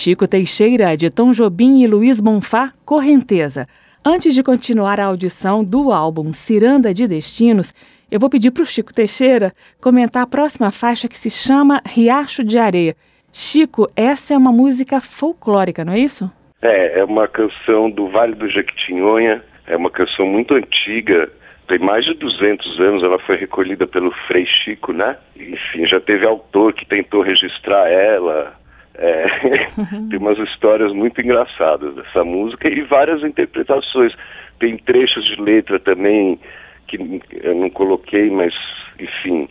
Chico 0.03 0.27
Teixeira, 0.27 0.97
de 0.97 1.09
Tom 1.09 1.31
Jobim 1.31 1.81
e 1.81 1.87
Luiz 1.87 2.19
Bonfá, 2.19 2.73
Correnteza. 2.83 3.65
Antes 4.03 4.35
de 4.35 4.43
continuar 4.43 4.99
a 4.99 5.05
audição 5.05 5.63
do 5.63 5.93
álbum 5.93 6.33
Ciranda 6.33 6.93
de 6.93 7.07
Destinos, 7.07 7.73
eu 8.11 8.19
vou 8.19 8.29
pedir 8.29 8.51
para 8.51 8.63
o 8.63 8.65
Chico 8.65 8.93
Teixeira 8.93 9.53
comentar 9.81 10.23
a 10.23 10.27
próxima 10.27 10.73
faixa 10.73 11.07
que 11.07 11.15
se 11.15 11.29
chama 11.29 11.81
Riacho 11.87 12.43
de 12.43 12.57
Areia. 12.57 12.97
Chico, 13.31 13.87
essa 13.95 14.33
é 14.33 14.37
uma 14.37 14.51
música 14.51 14.99
folclórica, 14.99 15.85
não 15.85 15.93
é 15.93 15.99
isso? 15.99 16.29
É, 16.61 16.99
é 16.99 17.03
uma 17.05 17.25
canção 17.25 17.89
do 17.89 18.09
Vale 18.09 18.35
do 18.35 18.49
Jequitinhonha, 18.49 19.41
é 19.65 19.77
uma 19.77 19.89
canção 19.89 20.25
muito 20.25 20.53
antiga, 20.53 21.31
tem 21.69 21.79
mais 21.79 22.03
de 22.03 22.13
200 22.15 22.77
anos, 22.81 23.03
ela 23.03 23.19
foi 23.19 23.37
recolhida 23.37 23.87
pelo 23.87 24.11
Frei 24.27 24.45
Chico, 24.45 24.91
né? 24.91 25.15
Enfim, 25.37 25.87
já 25.87 26.01
teve 26.01 26.25
autor 26.25 26.73
que 26.73 26.85
tentou 26.85 27.21
registrar 27.21 27.87
ela. 27.87 28.61
É, 28.95 29.25
tem 30.09 30.19
umas 30.19 30.37
histórias 30.39 30.91
muito 30.91 31.19
engraçadas 31.21 31.95
dessa 31.95 32.23
música 32.23 32.67
e 32.67 32.81
várias 32.81 33.23
interpretações. 33.23 34.13
Tem 34.59 34.77
trechos 34.77 35.25
de 35.25 35.41
letra 35.41 35.79
também 35.79 36.39
que 36.87 37.21
eu 37.41 37.55
não 37.55 37.69
coloquei, 37.69 38.29
mas 38.29 38.53
enfim, 38.99 39.49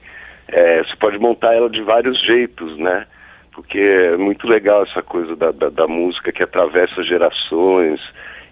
é, 0.49 0.83
você 0.83 0.95
pode 0.97 1.19
montar 1.19 1.55
ela 1.55 1.69
de 1.69 1.83
vários 1.83 2.21
jeitos, 2.25 2.77
né? 2.79 3.07
Porque 3.53 3.79
é 3.79 4.17
muito 4.17 4.47
legal 4.47 4.85
essa 4.85 5.03
coisa 5.03 5.37
da, 5.37 5.51
da, 5.51 5.69
da 5.69 5.87
música 5.87 6.33
que 6.33 6.43
atravessa 6.43 7.03
gerações 7.03 8.01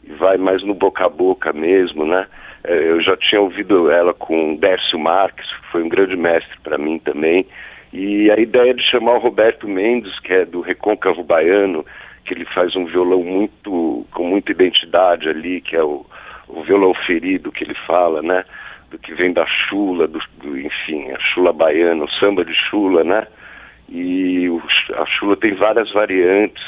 e 0.05 0.13
vai 0.13 0.37
mais 0.37 0.63
no 0.63 0.75
boca 0.75 1.07
a 1.07 1.09
boca 1.09 1.53
mesmo, 1.53 2.05
né? 2.05 2.27
É, 2.65 2.91
eu 2.91 3.01
já 3.01 3.17
tinha 3.17 3.41
ouvido 3.41 3.91
ela 3.91 4.13
com 4.13 4.57
Dércio 4.57 4.99
Marques, 4.99 5.47
que 5.47 5.67
foi 5.73 5.83
um 5.83 5.89
grande 5.89 6.17
mestre 6.17 6.59
para 6.63 6.77
mim 6.77 6.99
também. 6.99 7.47
E 7.93 8.31
a 8.31 8.39
ideia 8.39 8.73
de 8.73 8.83
chamar 8.83 9.17
o 9.17 9.21
Roberto 9.21 9.69
Mendes, 9.69 10.19
que 10.21 10.33
é 10.33 10.45
do 10.45 10.61
Recôncavo 10.61 11.25
Baiano, 11.25 11.85
que 12.25 12.35
ele 12.35 12.45
faz 12.45 12.77
um 12.77 12.85
violão 12.85 13.23
muito 13.23 14.07
com 14.13 14.25
muita 14.25 14.53
identidade 14.53 15.29
ali, 15.29 15.61
que 15.61 15.75
é 15.75 15.83
o, 15.83 16.07
o 16.49 16.63
violão 16.63 16.95
ferido 17.07 17.51
que 17.51 17.65
ele 17.65 17.75
fala, 17.87 18.23
né? 18.23 18.45
Do 18.91 18.99
que 18.99 19.15
vem 19.15 19.33
da 19.33 19.47
chula, 19.47 20.07
do, 20.07 20.21
do 20.39 20.59
enfim, 20.59 21.11
a 21.11 21.19
chula 21.19 21.53
baiana, 21.53 22.05
o 22.05 22.11
samba 22.11 22.45
de 22.45 22.55
chula, 22.55 23.03
né? 23.03 23.27
E 23.89 24.49
o, 24.49 24.63
a 24.95 25.07
chula 25.07 25.37
tem 25.37 25.55
várias 25.55 25.93
variantes. 25.93 26.63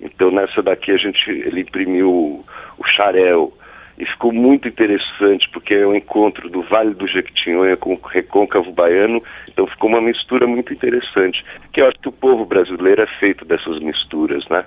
Então 0.00 0.30
nessa 0.30 0.62
daqui 0.62 0.92
a 0.92 0.98
gente 0.98 1.30
ele 1.30 1.62
imprimiu 1.62 2.10
o, 2.10 2.44
o 2.78 2.84
xarel 2.86 3.52
e 3.98 4.06
ficou 4.06 4.32
muito 4.32 4.68
interessante 4.68 5.48
porque 5.52 5.74
é 5.74 5.86
o 5.86 5.90
um 5.90 5.94
encontro 5.94 6.48
do 6.48 6.62
Vale 6.62 6.94
do 6.94 7.06
Jequitinhonha 7.06 7.76
com 7.76 7.94
o 7.94 8.00
Recôncavo 8.06 8.72
Baiano, 8.72 9.22
então 9.48 9.66
ficou 9.66 9.88
uma 9.90 10.00
mistura 10.00 10.46
muito 10.46 10.72
interessante, 10.72 11.44
que 11.72 11.80
eu 11.80 11.88
acho 11.88 11.98
que 12.00 12.08
o 12.08 12.12
povo 12.12 12.44
brasileiro 12.44 13.02
é 13.02 13.06
feito 13.18 13.44
dessas 13.44 13.80
misturas, 13.80 14.46
né? 14.48 14.64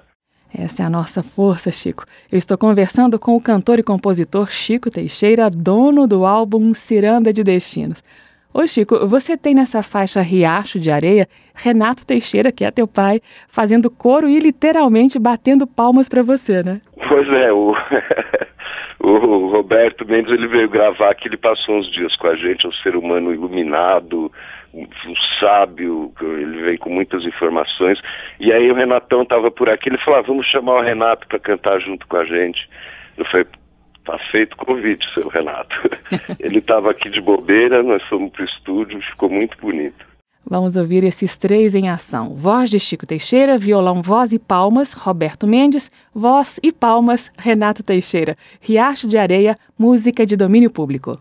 Essa 0.53 0.83
é 0.83 0.85
a 0.85 0.89
nossa 0.89 1.23
força, 1.23 1.71
Chico. 1.71 2.03
Eu 2.29 2.37
estou 2.37 2.57
conversando 2.57 3.17
com 3.17 3.37
o 3.37 3.41
cantor 3.41 3.79
e 3.79 3.83
compositor 3.83 4.51
Chico 4.51 4.91
Teixeira, 4.91 5.49
dono 5.49 6.05
do 6.05 6.25
álbum 6.25 6.73
Ciranda 6.73 7.31
de 7.31 7.41
Destinos. 7.41 8.03
Ô 8.53 8.67
Chico, 8.67 9.07
você 9.07 9.37
tem 9.37 9.55
nessa 9.55 9.81
faixa 9.81 10.19
Riacho 10.19 10.77
de 10.77 10.91
Areia 10.91 11.25
Renato 11.55 12.05
Teixeira, 12.05 12.51
que 12.51 12.65
é 12.65 12.71
teu 12.71 12.85
pai, 12.85 13.21
fazendo 13.47 13.89
coro 13.89 14.27
e 14.27 14.39
literalmente 14.39 15.17
batendo 15.17 15.65
palmas 15.65 16.09
para 16.09 16.21
você, 16.21 16.61
né? 16.61 16.81
Pois 17.07 17.29
é, 17.29 17.53
o, 17.53 17.73
o 18.99 19.47
Roberto 19.47 20.05
Mendes 20.05 20.31
ele 20.31 20.47
veio 20.47 20.69
gravar 20.69 21.11
aqui, 21.11 21.27
ele 21.27 21.37
passou 21.37 21.77
uns 21.77 21.91
dias 21.91 22.15
com 22.15 22.27
a 22.27 22.35
gente, 22.35 22.67
um 22.67 22.71
ser 22.73 22.95
humano 22.95 23.33
iluminado, 23.33 24.31
um, 24.73 24.83
um 24.83 25.15
sábio, 25.39 26.13
ele 26.21 26.61
veio 26.61 26.79
com 26.79 26.89
muitas 26.89 27.23
informações. 27.25 27.99
E 28.39 28.51
aí 28.51 28.69
o 28.71 28.75
Renatão 28.75 29.23
estava 29.23 29.51
por 29.51 29.69
aqui, 29.69 29.89
ele 29.89 29.97
falou: 29.97 30.19
ah, 30.19 30.23
vamos 30.23 30.45
chamar 30.47 30.75
o 30.75 30.81
Renato 30.81 31.27
para 31.27 31.39
cantar 31.39 31.79
junto 31.79 32.07
com 32.07 32.17
a 32.17 32.25
gente. 32.25 32.69
Eu 33.17 33.25
falei: 33.25 33.45
tá 34.05 34.17
feito 34.31 34.53
o 34.53 34.65
convite, 34.65 35.05
seu 35.13 35.27
Renato. 35.27 35.75
ele 36.39 36.59
estava 36.59 36.91
aqui 36.91 37.09
de 37.09 37.21
bobeira, 37.21 37.83
nós 37.83 38.03
fomos 38.03 38.31
para 38.31 38.43
o 38.43 38.45
estúdio, 38.45 39.01
ficou 39.01 39.29
muito 39.29 39.57
bonito. 39.57 40.10
Vamos 40.45 40.75
ouvir 40.75 41.03
esses 41.03 41.37
três 41.37 41.75
em 41.75 41.89
ação. 41.89 42.33
Voz 42.35 42.69
de 42.69 42.79
Chico 42.79 43.05
Teixeira, 43.05 43.57
violão, 43.57 44.01
voz 44.01 44.33
e 44.33 44.39
palmas, 44.39 44.93
Roberto 44.93 45.47
Mendes, 45.47 45.89
voz 46.13 46.59
e 46.61 46.71
palmas, 46.71 47.31
Renato 47.37 47.83
Teixeira. 47.83 48.35
Riacho 48.59 49.07
de 49.07 49.17
Areia, 49.17 49.57
música 49.77 50.25
de 50.25 50.35
domínio 50.35 50.69
público. 50.69 51.17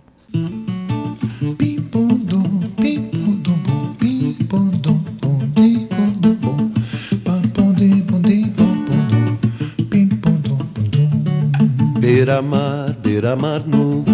Beira-mar, 12.01 12.97
beira-mar 13.03 13.67
novo, 13.67 14.11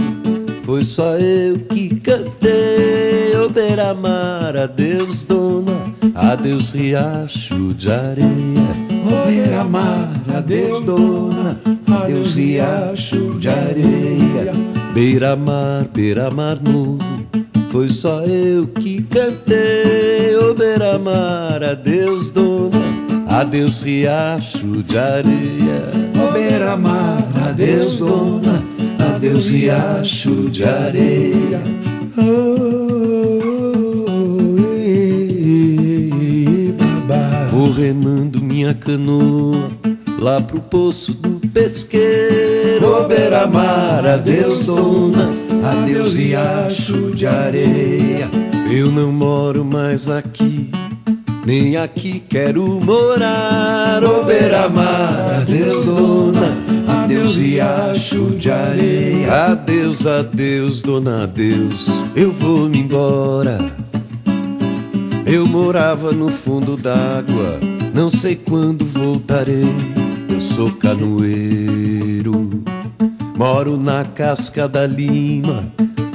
foi 0.62 0.84
só 0.84 1.16
eu 1.16 1.58
que 1.58 1.98
cantei. 2.00 3.15
Oh, 3.46 3.48
beira-mar, 3.48 4.56
adeus 4.56 5.24
dona, 5.24 5.94
adeus 6.16 6.72
riacho 6.72 7.72
de 7.74 7.92
areia. 7.92 8.66
Ô 9.06 9.24
beira-mar, 9.28 10.10
adeus 10.36 10.84
dona, 10.84 11.56
adeus 11.88 12.34
riacho 12.34 13.38
de 13.38 13.48
areia. 13.48 14.52
Beira-mar, 14.92 15.86
beira-mar 15.94 16.58
novo, 16.60 16.98
foi 17.70 17.86
só 17.86 18.24
eu 18.24 18.66
que 18.66 19.02
cantei. 19.02 20.36
Ô 20.38 20.52
beira-mar, 20.52 21.62
adeus 21.62 22.32
dona, 22.32 22.82
adeus 23.28 23.80
riacho 23.82 24.82
de 24.82 24.98
areia. 24.98 25.82
Ô 26.20 26.32
beira-mar, 26.32 27.24
adeus 27.48 28.00
dona, 28.00 28.60
adeus 29.14 29.48
riacho 29.48 30.50
de 30.50 30.64
areia. 30.64 31.60
Vou 32.16 32.85
remando 37.76 38.42
minha 38.42 38.72
canoa 38.72 39.68
lá 40.18 40.40
pro 40.40 40.58
poço 40.60 41.12
do 41.12 41.38
pesqueiro. 41.48 42.86
Ô 42.86 43.04
beira-mar, 43.04 44.06
adeus 44.06 44.66
dona, 44.66 45.28
adeus 45.62 46.14
riacho 46.14 47.12
de 47.14 47.26
areia. 47.26 48.30
Eu 48.72 48.90
não 48.90 49.12
moro 49.12 49.62
mais 49.62 50.08
aqui, 50.08 50.70
nem 51.44 51.76
aqui 51.76 52.18
quero 52.18 52.80
morar. 52.82 54.02
Ô 54.02 54.24
beira-mar, 54.24 55.42
adeus 55.42 55.84
dona, 55.84 56.56
adeus 57.04 57.36
riacho 57.36 58.30
de 58.38 58.50
areia. 58.50 59.52
Adeus, 59.52 60.06
adeus, 60.06 60.80
dona, 60.80 61.24
adeus, 61.24 61.88
eu 62.16 62.32
vou 62.32 62.70
me 62.70 62.78
embora. 62.78 63.58
Eu 65.26 65.44
morava 65.44 66.12
no 66.12 66.28
fundo 66.28 66.76
d'água, 66.76 67.58
não 67.92 68.08
sei 68.08 68.36
quando 68.36 68.86
voltarei. 68.86 69.74
Eu 70.32 70.40
sou 70.40 70.70
canoeiro, 70.70 72.62
moro 73.36 73.76
na 73.76 74.04
casca 74.04 74.68
da 74.68 74.86
lima, 74.86 75.64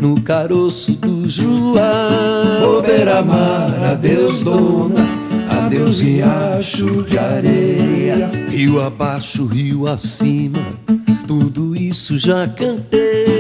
no 0.02 0.22
caroço 0.22 0.94
do 0.94 1.28
João. 1.28 2.78
Ô 2.78 2.82
beira-mar, 2.82 3.74
adeus 3.92 4.44
dona, 4.44 5.06
adeus 5.66 6.00
riacho 6.00 7.04
de 7.04 7.18
areia. 7.18 8.32
Rio 8.50 8.80
abaixo, 8.80 9.46
rio 9.46 9.90
acima, 9.90 10.60
tudo 11.28 11.76
isso 11.76 12.18
já 12.18 12.48
cantei. 12.48 13.31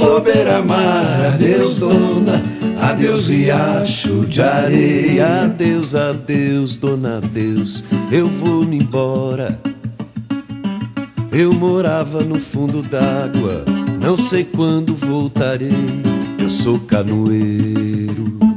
Ô 0.00 0.18
beira-mar, 0.18 1.34
adeus 1.34 1.80
dona, 1.80 2.42
adeus 2.80 3.28
riacho 3.28 4.26
de 4.26 4.40
areia. 4.40 5.42
Adeus, 5.44 5.94
adeus, 5.94 6.78
dona, 6.78 7.18
adeus, 7.18 7.84
eu 8.10 8.26
vou 8.26 8.64
me 8.64 8.78
embora. 8.78 9.60
Eu 11.30 11.52
morava 11.52 12.24
no 12.24 12.40
fundo 12.40 12.80
d'água, 12.82 13.64
não 14.00 14.16
sei 14.16 14.42
quando 14.42 14.94
voltarei. 14.94 15.70
Eu 16.38 16.48
sou 16.48 16.78
canoeiro. 16.80 18.49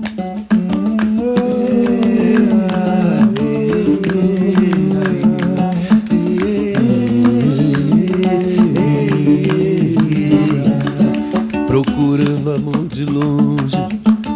Procurando 12.43 12.55
amor 12.55 12.87
de 12.89 13.05
longe, 13.05 13.77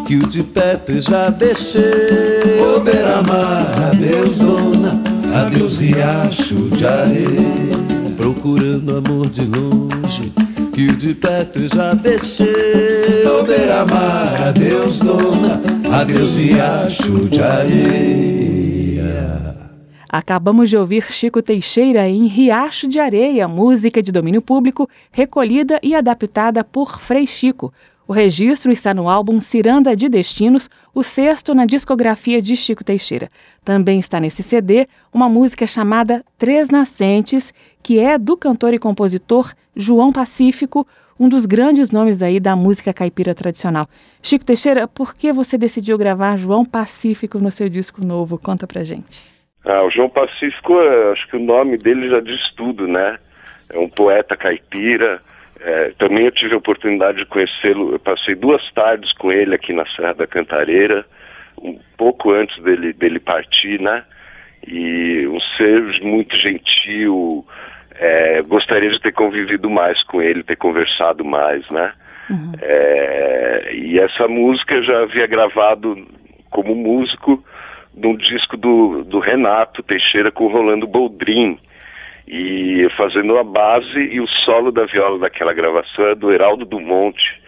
que 0.07 0.15
o 0.15 0.25
de 0.29 0.41
perto 0.41 1.01
já 1.01 1.29
deixei. 1.29 1.81
Ô 2.73 2.79
beira-mar, 2.79 3.69
adeus 3.91 4.39
dona, 4.39 5.01
adeus 5.35 5.79
riacho 5.79 6.69
de 6.69 6.87
areia. 6.87 8.15
Procurando 8.15 8.95
amor 8.95 9.29
de 9.29 9.43
longe, 9.43 10.31
que 10.73 10.87
o 10.87 10.95
de 10.95 11.13
perto 11.15 11.67
já 11.67 11.93
deixei. 11.93 13.27
Ô 13.27 13.43
beira-mar, 13.43 14.47
adeus 14.47 14.99
dona, 14.99 15.61
adeus 15.91 16.37
riacho 16.37 17.27
de 17.27 17.43
areia. 17.43 18.37
Acabamos 20.07 20.69
de 20.69 20.77
ouvir 20.77 21.11
Chico 21.11 21.41
Teixeira 21.41 22.07
em 22.07 22.27
Riacho 22.27 22.87
de 22.87 22.99
Areia, 22.99 23.49
música 23.49 24.01
de 24.01 24.13
domínio 24.13 24.41
público, 24.41 24.89
recolhida 25.11 25.77
e 25.83 25.93
adaptada 25.93 26.63
por 26.63 27.01
Frei 27.01 27.27
Chico. 27.27 27.73
O 28.07 28.13
registro 28.13 28.71
está 28.71 28.93
no 28.93 29.09
álbum 29.09 29.41
Ciranda 29.41 29.93
de 29.93 30.07
Destinos, 30.07 30.69
o 30.95 31.03
sexto 31.03 31.53
na 31.53 31.65
discografia 31.65 32.41
de 32.41 32.55
Chico 32.55 32.81
Teixeira. 32.81 33.29
Também 33.65 33.99
está 33.99 34.17
nesse 34.17 34.41
CD 34.41 34.87
uma 35.13 35.27
música 35.27 35.67
chamada 35.67 36.23
Três 36.37 36.69
Nascentes, 36.69 37.53
que 37.83 37.99
é 37.99 38.17
do 38.17 38.37
cantor 38.37 38.73
e 38.73 38.79
compositor 38.79 39.51
João 39.75 40.13
Pacífico, 40.13 40.87
um 41.19 41.27
dos 41.27 41.45
grandes 41.45 41.91
nomes 41.91 42.21
aí 42.21 42.39
da 42.39 42.55
música 42.55 42.93
caipira 42.93 43.35
tradicional. 43.35 43.87
Chico 44.23 44.45
Teixeira, 44.45 44.87
por 44.87 45.13
que 45.13 45.33
você 45.33 45.57
decidiu 45.57 45.97
gravar 45.97 46.37
João 46.37 46.63
Pacífico 46.63 47.39
no 47.39 47.51
seu 47.51 47.67
disco 47.67 48.05
novo? 48.05 48.39
Conta 48.39 48.65
pra 48.65 48.85
gente. 48.85 49.25
Ah, 49.65 49.83
o 49.83 49.91
João 49.91 50.09
Pacífico, 50.09 50.79
acho 51.11 51.27
que 51.27 51.35
o 51.35 51.43
nome 51.43 51.77
dele 51.77 52.09
já 52.09 52.21
diz 52.21 52.39
tudo, 52.55 52.87
né? 52.87 53.19
É 53.69 53.77
um 53.77 53.89
poeta 53.89 54.37
caipira. 54.37 55.21
É, 55.59 55.91
também 55.97 56.25
eu 56.25 56.31
tive 56.31 56.53
a 56.53 56.57
oportunidade 56.57 57.19
de 57.19 57.25
conhecê-lo. 57.25 57.91
Eu 57.93 57.99
passei 57.99 58.35
duas 58.35 58.61
tardes 58.73 59.11
com 59.13 59.31
ele 59.31 59.55
aqui 59.55 59.73
na 59.73 59.85
Serra 59.95 60.13
da 60.13 60.27
Cantareira, 60.27 61.05
um 61.61 61.79
pouco 61.97 62.31
antes 62.31 62.61
dele, 62.63 62.93
dele 62.93 63.19
partir, 63.19 63.79
né? 63.81 64.03
E 64.67 65.27
um 65.27 65.39
ser 65.57 66.01
muito 66.01 66.35
gentil. 66.37 67.45
É, 67.95 68.41
gostaria 68.43 68.91
de 68.91 69.01
ter 69.01 69.11
convivido 69.11 69.69
mais 69.69 70.01
com 70.03 70.21
ele, 70.21 70.43
ter 70.43 70.55
conversado 70.55 71.25
mais, 71.25 71.67
né? 71.69 71.93
Uhum. 72.29 72.51
É, 72.61 73.69
e 73.73 73.99
essa 73.99 74.27
música 74.27 74.75
eu 74.75 74.83
já 74.83 74.99
havia 75.01 75.25
gravado 75.27 75.97
como 76.49 76.75
músico 76.75 77.43
num 77.95 78.15
disco 78.15 78.55
do, 78.57 79.03
do 79.03 79.19
Renato 79.19 79.81
Teixeira 79.81 80.31
com 80.31 80.45
o 80.45 80.51
Rolando 80.51 80.85
Boldrin 80.85 81.57
e 82.27 82.87
fazendo 82.97 83.37
a 83.37 83.43
base 83.43 83.99
e 83.99 84.19
o 84.19 84.27
solo 84.27 84.71
da 84.71 84.85
viola 84.85 85.19
daquela 85.19 85.53
gravação 85.53 86.07
é 86.07 86.15
do 86.15 86.31
Heraldo 86.31 86.65
do 86.65 86.79
Monte. 86.79 87.41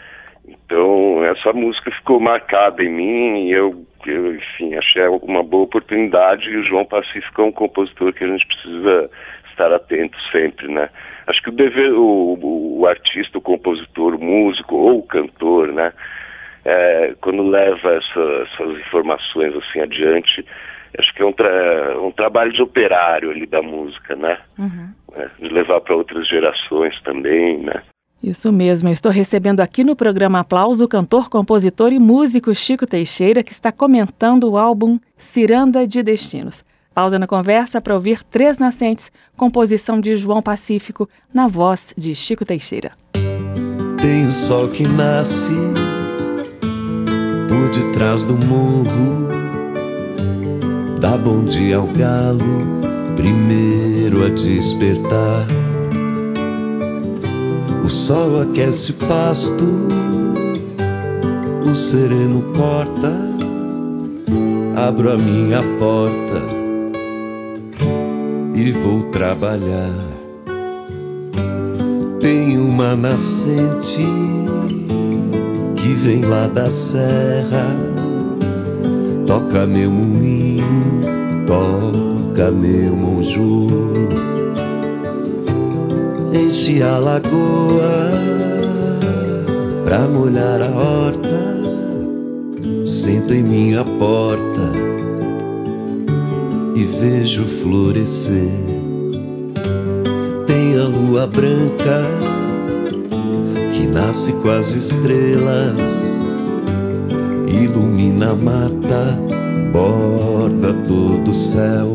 Então 0.48 1.24
essa 1.26 1.52
música 1.52 1.92
ficou 1.92 2.20
marcada 2.20 2.82
em 2.84 2.90
mim 2.90 3.48
e 3.48 3.52
eu, 3.52 3.86
eu, 4.06 4.36
enfim, 4.36 4.76
achei 4.76 5.06
uma 5.08 5.44
boa 5.44 5.64
oportunidade 5.64 6.50
e 6.50 6.58
o 6.58 6.64
João 6.64 6.86
Pacífico 6.86 7.42
é 7.42 7.46
um 7.46 7.52
compositor 7.52 8.14
que 8.14 8.24
a 8.24 8.28
gente 8.28 8.48
precisa 8.48 9.10
estar 9.50 9.74
atento 9.74 10.18
sempre, 10.32 10.68
né? 10.70 10.90
Acho 11.28 11.42
que 11.44 11.50
o 11.50 11.54
dever, 11.54 11.92
o, 11.94 12.80
o 12.80 12.88
artista, 12.88 13.38
o 13.38 13.42
compositor, 13.42 14.16
o 14.16 14.24
músico 14.24 14.76
ou 14.76 15.00
o 15.00 15.04
cantor, 15.04 15.74
né? 15.74 15.92
É, 16.64 17.14
quando 17.22 17.44
leva 17.48 17.96
essa, 17.96 18.48
essas 18.48 18.80
informações 18.80 19.54
assim 19.56 19.82
adiante, 19.82 20.46
acho 20.98 21.14
que 21.14 21.22
é 21.22 21.26
um, 21.26 21.34
tra 21.34 22.00
um 22.02 22.12
trabalho 22.12 22.52
de 22.52 22.62
operário 22.62 23.30
ali 23.32 23.46
da 23.46 23.62
música, 23.62 24.16
né? 24.16 24.38
Uhum. 24.58 24.90
É, 25.16 25.30
de 25.40 25.54
levar 25.54 25.82
para 25.82 25.96
outras 25.96 26.28
gerações 26.28 27.00
também, 27.04 27.60
né? 27.60 27.82
Isso 28.22 28.52
mesmo, 28.52 28.90
eu 28.90 28.94
estou 28.94 29.12
recebendo 29.12 29.62
aqui 29.62 29.82
no 29.82 29.96
programa 29.96 30.42
Aplauso 30.42 30.84
o 30.84 30.90
cantor, 30.90 31.30
compositor 31.30 31.94
e 31.94 32.00
músico 32.00 32.54
Chico 32.54 32.86
Teixeira, 32.86 33.42
que 33.42 33.54
está 33.54 33.72
comentando 33.72 34.50
o 34.50 34.58
álbum 34.58 35.00
Ciranda 35.18 35.88
de 35.88 36.04
Destinos. 36.04 36.66
Pausa 36.94 37.18
na 37.18 37.26
conversa 37.26 37.80
para 37.80 37.94
ouvir 37.94 38.22
Três 38.24 38.60
Nascentes, 38.60 39.10
composição 39.38 40.02
de 40.02 40.18
João 40.18 40.42
Pacífico, 40.42 41.08
na 41.34 41.48
voz 41.48 41.94
de 41.98 42.14
Chico 42.14 42.44
Teixeira. 42.44 42.92
Tem 44.02 44.28
o 44.28 44.32
sol 44.34 44.68
que 44.68 44.84
nasce 44.84 45.54
por 47.48 47.72
detrás 47.72 48.24
do 48.26 48.34
morro, 48.46 49.28
dá 51.00 51.16
bom 51.16 51.46
dia 51.46 51.78
ao 51.78 51.88
galo, 51.88 52.44
primeiro 53.16 54.26
a 54.26 54.30
despertar. 54.30 55.48
O 57.84 57.88
sol 57.88 58.42
aquece 58.42 58.92
o 58.92 58.94
pasto, 58.96 59.66
o 61.66 61.74
sereno 61.74 62.42
corta, 62.56 63.14
abro 64.76 65.14
a 65.14 65.18
minha 65.18 65.62
porta 65.80 66.42
e 68.54 68.72
vou 68.72 69.04
trabalhar. 69.04 70.08
Tem 72.20 72.58
uma 72.60 72.96
nascente 72.96 74.06
que 75.76 75.94
vem 75.94 76.26
lá 76.26 76.48
da 76.48 76.70
serra, 76.70 77.76
toca 79.30 79.68
meu 79.68 79.92
moinho, 79.92 80.66
toca 81.46 82.50
meu 82.50 82.96
monjolo, 82.96 83.94
enche 86.34 86.82
a 86.82 86.98
lagoa 86.98 88.10
pra 89.86 90.00
molhar 90.08 90.64
a 90.64 90.76
horta. 90.76 91.30
Sento 92.84 93.32
em 93.36 93.44
minha 93.44 93.86
porta 93.86 94.72
e 96.76 96.84
vejo 96.84 97.46
florescer. 97.46 98.50
Tem 100.48 100.76
a 100.76 100.86
lua 100.86 101.28
branca 101.28 102.02
que 103.74 103.86
nasce 103.86 104.34
com 104.42 104.50
as 104.50 104.74
estrelas, 104.74 106.19
ilumina 107.64 108.32
a 108.32 108.36
mata, 108.36 109.20
borda 109.72 110.74
todo 110.88 111.32
o 111.32 111.34
céu. 111.34 111.94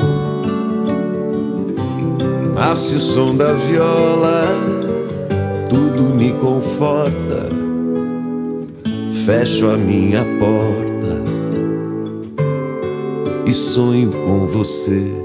Nasce 2.55 2.97
o 2.97 3.01
som 3.01 3.37
da 3.37 3.53
viola, 3.53 4.45
tudo 5.69 6.15
me 6.15 6.33
conforta. 6.33 7.49
Fecho 9.25 9.69
a 9.69 9.77
minha 9.77 10.23
porta 10.39 10.85
e 13.47 13.53
sonho 13.53 14.11
com 14.11 14.47
você. 14.47 15.24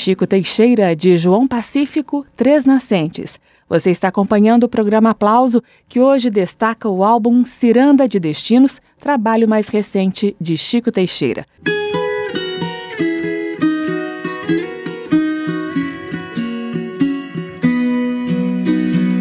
Chico 0.00 0.26
Teixeira, 0.26 0.96
de 0.96 1.14
João 1.18 1.46
Pacífico, 1.46 2.24
Três 2.34 2.64
Nascentes. 2.64 3.38
Você 3.68 3.90
está 3.90 4.08
acompanhando 4.08 4.64
o 4.64 4.68
programa 4.68 5.10
Aplauso, 5.10 5.62
que 5.86 6.00
hoje 6.00 6.30
destaca 6.30 6.88
o 6.88 7.04
álbum 7.04 7.44
Ciranda 7.44 8.08
de 8.08 8.18
Destinos, 8.18 8.80
trabalho 8.98 9.46
mais 9.46 9.68
recente 9.68 10.34
de 10.40 10.56
Chico 10.56 10.90
Teixeira. 10.90 11.44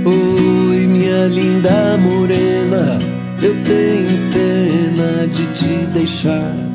Oi, 0.06 0.88
minha 0.88 1.26
linda 1.28 1.98
morena, 1.98 3.00
eu 3.44 3.54
tenho 3.66 4.32
pena 4.32 5.28
de 5.28 5.46
te 5.54 5.86
deixar 5.88 6.69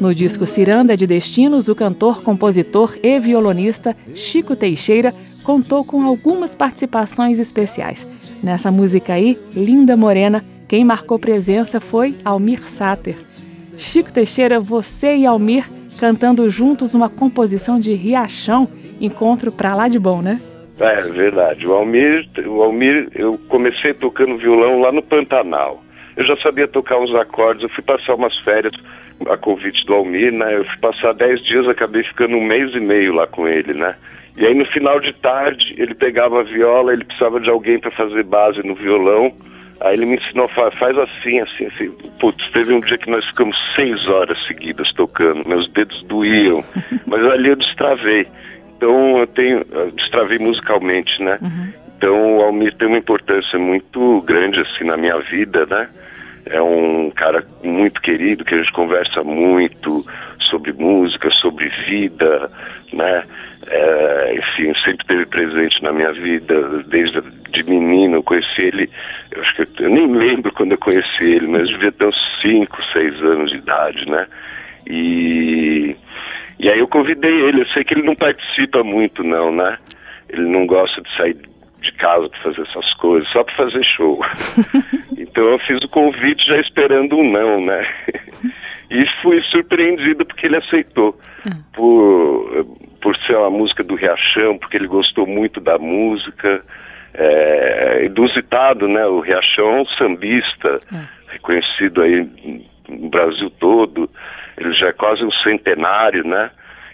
no 0.00 0.14
disco 0.14 0.46
Ciranda 0.46 0.96
de 0.96 1.06
Destinos, 1.06 1.68
o 1.68 1.74
cantor, 1.74 2.22
compositor 2.22 2.96
e 3.02 3.20
violonista 3.20 3.94
Chico 4.14 4.56
Teixeira 4.56 5.14
contou 5.44 5.84
com 5.84 6.02
algumas 6.06 6.54
participações 6.54 7.38
especiais. 7.38 8.06
Nessa 8.42 8.70
música 8.70 9.12
aí, 9.12 9.38
Linda 9.54 9.96
Morena, 9.96 10.42
quem 10.66 10.84
marcou 10.84 11.18
presença 11.18 11.78
foi 11.78 12.14
Almir 12.24 12.62
Sater. 12.62 13.16
Chico 13.76 14.12
Teixeira, 14.12 14.58
você 14.58 15.14
e 15.14 15.26
Almir 15.26 15.68
cantando 15.98 16.48
juntos 16.48 16.94
uma 16.94 17.10
composição 17.10 17.78
de 17.78 17.92
Riachão, 17.92 18.66
encontro 19.00 19.52
pra 19.52 19.74
lá 19.74 19.86
de 19.86 19.98
bom, 19.98 20.22
né? 20.22 20.40
É 20.78 21.02
verdade. 21.02 21.66
O 21.66 21.74
Almir, 21.74 22.26
o 22.46 22.62
Almir, 22.62 23.10
eu 23.14 23.38
comecei 23.48 23.92
tocando 23.92 24.38
violão 24.38 24.80
lá 24.80 24.90
no 24.90 25.02
Pantanal. 25.02 25.82
Eu 26.16 26.24
já 26.24 26.36
sabia 26.38 26.66
tocar 26.66 26.98
uns 26.98 27.14
acordes, 27.14 27.62
eu 27.62 27.68
fui 27.68 27.84
passar 27.84 28.14
umas 28.14 28.36
férias 28.38 28.72
a 29.28 29.36
convite 29.36 29.84
do 29.84 29.94
Almir, 29.94 30.32
né? 30.32 30.56
Eu 30.56 30.64
fui 30.64 30.78
passar 30.80 31.12
dez 31.14 31.42
dias, 31.44 31.68
acabei 31.68 32.02
ficando 32.02 32.36
um 32.36 32.44
mês 32.44 32.72
e 32.74 32.80
meio 32.80 33.14
lá 33.14 33.26
com 33.26 33.46
ele, 33.46 33.74
né? 33.74 33.94
E 34.36 34.46
aí 34.46 34.54
no 34.54 34.64
final 34.66 35.00
de 35.00 35.12
tarde 35.12 35.74
ele 35.76 35.94
pegava 35.94 36.40
a 36.40 36.44
viola, 36.44 36.92
ele 36.92 37.04
precisava 37.04 37.40
de 37.40 37.50
alguém 37.50 37.78
para 37.78 37.90
fazer 37.90 38.22
base 38.24 38.64
no 38.64 38.74
violão. 38.74 39.32
Aí 39.80 39.94
ele 39.94 40.04
me 40.04 40.16
ensinou, 40.16 40.46
faz 40.48 40.98
assim, 40.98 41.40
assim, 41.40 41.66
assim. 41.66 41.90
Putz, 42.20 42.50
teve 42.52 42.72
um 42.72 42.80
dia 42.80 42.98
que 42.98 43.10
nós 43.10 43.24
ficamos 43.26 43.56
seis 43.74 44.06
horas 44.08 44.38
seguidas 44.46 44.92
tocando, 44.92 45.48
meus 45.48 45.70
dedos 45.72 46.02
doíam, 46.02 46.62
mas 47.06 47.24
ali 47.24 47.48
eu 47.48 47.56
destravei. 47.56 48.26
Então 48.76 49.18
eu 49.18 49.26
tenho, 49.26 49.62
eu 49.70 49.90
destravei 49.92 50.38
musicalmente, 50.38 51.22
né? 51.22 51.38
Uhum. 51.40 51.72
Então 51.96 52.36
o 52.38 52.42
Almir 52.42 52.74
tem 52.76 52.88
uma 52.88 52.98
importância 52.98 53.58
muito 53.58 54.22
grande 54.22 54.60
assim 54.60 54.84
na 54.84 54.96
minha 54.96 55.18
vida, 55.18 55.66
né? 55.66 55.86
É 56.46 56.60
um 56.60 57.10
cara 57.10 57.44
muito 57.62 58.00
querido, 58.00 58.44
que 58.44 58.54
a 58.54 58.58
gente 58.58 58.72
conversa 58.72 59.22
muito 59.22 60.04
sobre 60.50 60.72
música, 60.72 61.30
sobre 61.30 61.68
vida, 61.86 62.50
né? 62.92 63.24
É, 63.66 64.34
enfim, 64.36 64.72
sempre 64.84 65.02
esteve 65.02 65.26
presente 65.26 65.82
na 65.82 65.92
minha 65.92 66.12
vida, 66.12 66.82
desde 66.86 67.20
de 67.50 67.62
menino, 67.64 68.16
eu 68.16 68.22
conheci 68.22 68.62
ele, 68.62 68.90
eu 69.32 69.42
acho 69.42 69.54
que 69.54 69.82
eu, 69.82 69.90
nem 69.90 70.06
lembro 70.06 70.52
quando 70.52 70.72
eu 70.72 70.78
conheci 70.78 71.24
ele, 71.24 71.46
mas 71.46 71.68
devia 71.68 71.92
ter 71.92 72.06
uns 72.06 72.40
5, 72.40 72.78
6 72.92 73.22
anos 73.22 73.50
de 73.50 73.58
idade, 73.58 74.08
né? 74.08 74.26
E, 74.86 75.96
e 76.58 76.68
aí 76.70 76.78
eu 76.78 76.88
convidei 76.88 77.42
ele, 77.42 77.62
eu 77.62 77.66
sei 77.68 77.84
que 77.84 77.94
ele 77.94 78.02
não 78.02 78.14
participa 78.14 78.82
muito 78.82 79.22
não, 79.22 79.52
né? 79.52 79.78
Ele 80.28 80.48
não 80.48 80.66
gosta 80.66 81.02
de 81.02 81.16
sair 81.16 81.36
de 81.80 81.92
casa 81.92 82.28
para 82.28 82.40
fazer 82.40 82.62
essas 82.62 82.94
coisas, 82.94 83.28
só 83.30 83.42
para 83.42 83.54
fazer 83.56 83.84
show. 83.84 84.20
então 85.16 85.44
eu 85.44 85.58
fiz 85.60 85.82
o 85.82 85.88
convite 85.88 86.46
já 86.46 86.58
esperando 86.60 87.16
um 87.16 87.30
não, 87.30 87.64
né? 87.64 87.86
e 88.90 89.06
fui 89.22 89.40
surpreendido 89.44 90.24
porque 90.24 90.46
ele 90.46 90.56
aceitou. 90.56 91.18
Ah. 91.46 91.56
Por, 91.72 92.66
por 93.00 93.16
ser 93.18 93.36
uma 93.36 93.50
música 93.50 93.82
do 93.82 93.94
Riachão, 93.94 94.58
porque 94.58 94.76
ele 94.76 94.86
gostou 94.86 95.26
muito 95.26 95.60
da 95.60 95.78
música. 95.78 96.60
É, 97.12 98.04
inusitado, 98.04 98.86
né? 98.86 99.04
O 99.06 99.20
Riachão 99.20 99.78
é 99.78 99.80
um 99.80 99.86
sambista, 99.86 100.78
ah. 100.92 101.08
reconhecido 101.28 102.02
aí 102.02 102.28
no 102.88 103.08
Brasil 103.08 103.50
todo. 103.58 104.08
Ele 104.56 104.72
já 104.74 104.88
é 104.88 104.92
quase 104.92 105.24
um 105.24 105.32
centenário, 105.32 106.24
né? 106.24 106.50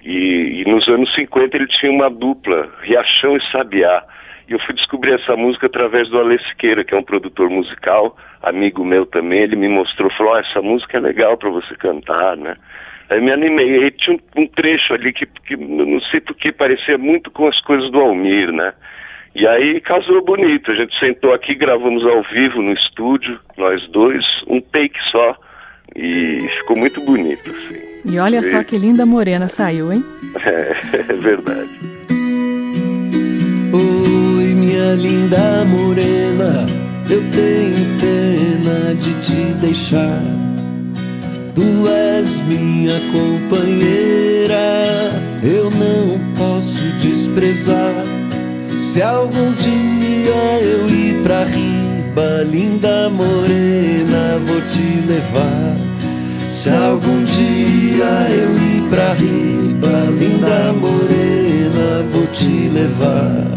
E, 0.06 0.62
e, 0.62 0.70
nos 0.70 0.86
anos 0.88 1.12
50 1.16 1.56
ele 1.56 1.66
tinha 1.66 1.90
uma 1.90 2.08
dupla, 2.08 2.68
Riachão 2.82 3.36
e 3.36 3.50
Sabiá. 3.50 4.04
E 4.48 4.52
eu 4.52 4.58
fui 4.60 4.74
descobrir 4.74 5.14
essa 5.14 5.36
música 5.36 5.66
através 5.66 6.08
do 6.08 6.18
Alê 6.18 6.38
Siqueira, 6.38 6.84
que 6.84 6.94
é 6.94 6.98
um 6.98 7.02
produtor 7.02 7.50
musical, 7.50 8.16
amigo 8.42 8.84
meu 8.84 9.04
também. 9.04 9.40
Ele 9.40 9.56
me 9.56 9.68
mostrou, 9.68 10.10
falou: 10.10 10.34
oh, 10.34 10.38
essa 10.38 10.62
música 10.62 10.98
é 10.98 11.00
legal 11.00 11.36
para 11.36 11.50
você 11.50 11.74
cantar, 11.74 12.36
né? 12.36 12.56
Aí 13.10 13.20
me 13.20 13.32
animei. 13.32 13.84
Aí 13.84 13.90
tinha 13.90 14.16
um, 14.16 14.42
um 14.42 14.46
trecho 14.46 14.94
ali 14.94 15.12
que, 15.12 15.26
que 15.26 15.56
não 15.56 16.00
sei 16.02 16.20
porque 16.20 16.52
parecia 16.52 16.96
muito 16.96 17.30
com 17.30 17.48
as 17.48 17.60
coisas 17.60 17.90
do 17.90 18.00
Almir, 18.00 18.52
né? 18.52 18.72
E 19.34 19.46
aí 19.46 19.80
casou 19.80 20.24
bonito. 20.24 20.70
A 20.70 20.74
gente 20.74 20.98
sentou 20.98 21.34
aqui, 21.34 21.54
gravamos 21.54 22.04
ao 22.06 22.22
vivo 22.22 22.62
no 22.62 22.72
estúdio, 22.72 23.38
nós 23.56 23.86
dois, 23.88 24.24
um 24.46 24.60
take 24.60 24.98
só. 25.10 25.36
E 25.94 26.46
ficou 26.58 26.76
muito 26.76 27.00
bonito, 27.00 27.50
assim. 27.50 27.86
E 28.04 28.18
olha 28.18 28.38
e... 28.38 28.42
só 28.44 28.62
que 28.62 28.78
linda 28.78 29.04
morena 29.04 29.48
saiu, 29.48 29.92
hein? 29.92 30.02
É, 30.44 31.00
é 31.12 31.16
verdade. 31.16 31.95
Linda 34.96 35.64
morena, 35.64 36.66
eu 37.08 37.22
tenho 37.30 37.86
pena 38.00 38.94
de 38.94 39.12
te 39.22 39.54
deixar. 39.60 40.22
Tu 41.54 41.88
és 41.88 42.40
minha 42.48 42.98
companheira, 43.12 44.56
eu 45.42 45.70
não 45.70 46.18
posso 46.36 46.82
desprezar. 46.98 47.94
Se 48.78 49.02
algum 49.02 49.52
dia 49.52 50.60
eu 50.62 50.88
ir 50.88 51.22
pra 51.22 51.44
riba, 51.44 52.44
linda 52.50 53.08
morena, 53.10 54.38
vou 54.44 54.60
te 54.62 55.02
levar. 55.06 55.76
Se 56.48 56.70
algum 56.70 57.24
dia 57.24 58.28
eu 58.30 58.56
ir 58.56 58.82
pra 58.88 59.12
riba, 59.14 60.10
linda 60.18 60.72
morena, 60.72 62.04
vou 62.12 62.26
te 62.28 62.68
levar. 62.68 63.55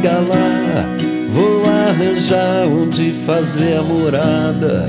Chega 0.00 0.18
lá, 0.20 0.96
vou 1.28 1.62
arranjar 1.64 2.66
onde 2.66 3.12
fazer 3.12 3.76
a 3.76 3.82
morada. 3.82 4.86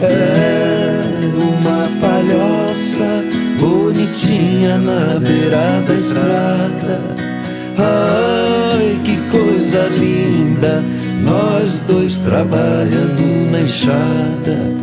É 0.00 1.00
uma 1.36 1.88
palhoça 2.00 3.24
bonitinha 3.60 4.78
na 4.78 5.18
beira 5.20 5.82
da 5.86 5.94
estrada. 5.94 7.00
Ai, 7.78 9.00
que 9.04 9.16
coisa 9.30 9.88
linda, 9.98 10.82
nós 11.22 11.82
dois 11.82 12.18
trabalhando 12.18 13.50
na 13.50 13.60
enxada. 13.60 14.74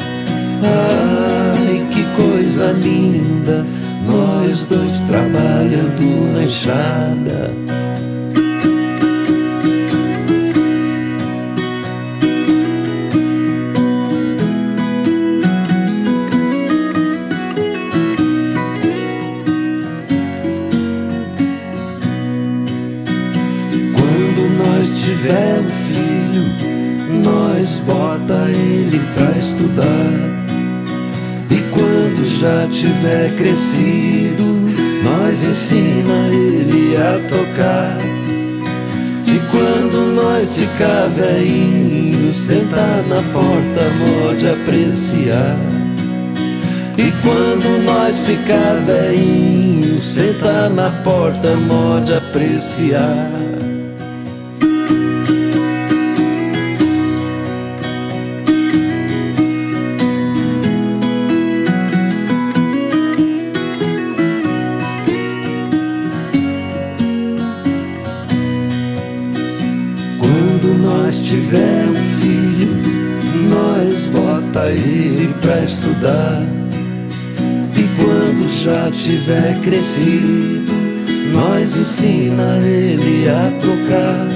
Ai, 0.64 1.84
que 1.92 2.04
coisa 2.16 2.72
linda, 2.72 3.66
nós 4.08 4.66
dois 4.66 5.02
trabalhando 5.02 6.34
na 6.34 6.44
enxada. 6.44 7.85
Tiver 25.26 25.60
um 25.60 25.70
filho, 25.70 27.24
nós 27.24 27.80
bota 27.80 28.48
ele 28.50 29.02
pra 29.16 29.32
estudar. 29.32 30.12
E 31.50 31.56
quando 31.72 32.24
já 32.40 32.68
tiver 32.70 33.34
crescido, 33.36 34.44
nós 35.04 35.44
ensina 35.44 36.28
ele 36.32 36.96
a 36.98 37.28
tocar. 37.28 37.98
E 39.26 39.40
quando 39.50 40.14
nós 40.14 40.54
ficar 40.54 41.08
velhinho, 41.08 42.32
sentar 42.32 43.04
na 43.08 43.24
porta, 43.34 43.82
pode 44.06 44.48
apreciar. 44.48 45.58
E 46.98 47.12
quando 47.24 47.84
nós 47.84 48.20
ficar 48.20 48.76
velhinho, 48.86 49.98
sentar 49.98 50.70
na 50.70 50.92
porta, 51.04 51.50
pode 51.68 52.14
apreciar. 52.14 53.45
Estudar. 75.66 76.42
E 77.76 77.84
quando 77.98 78.48
já 78.64 78.92
tiver 78.92 79.60
crescido, 79.62 80.72
nós 81.34 81.76
ensina 81.76 82.58
ele 82.60 83.28
a 83.28 83.52
tocar. 83.60 84.28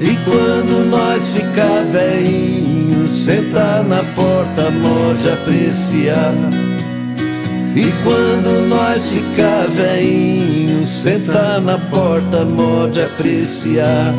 E 0.00 0.16
quando 0.24 0.90
nós 0.90 1.28
ficar 1.28 1.84
velhinho, 1.84 3.08
sentar 3.08 3.84
na 3.84 4.02
porta, 4.14 4.64
pode 4.82 5.28
apreciar. 5.28 6.34
E 7.76 7.92
quando 8.02 8.68
nós 8.68 9.10
ficar 9.10 9.68
velhinho, 9.68 10.84
sentar 10.84 11.60
na 11.60 11.78
porta, 11.78 12.44
pode 12.56 13.00
apreciar. 13.00 14.14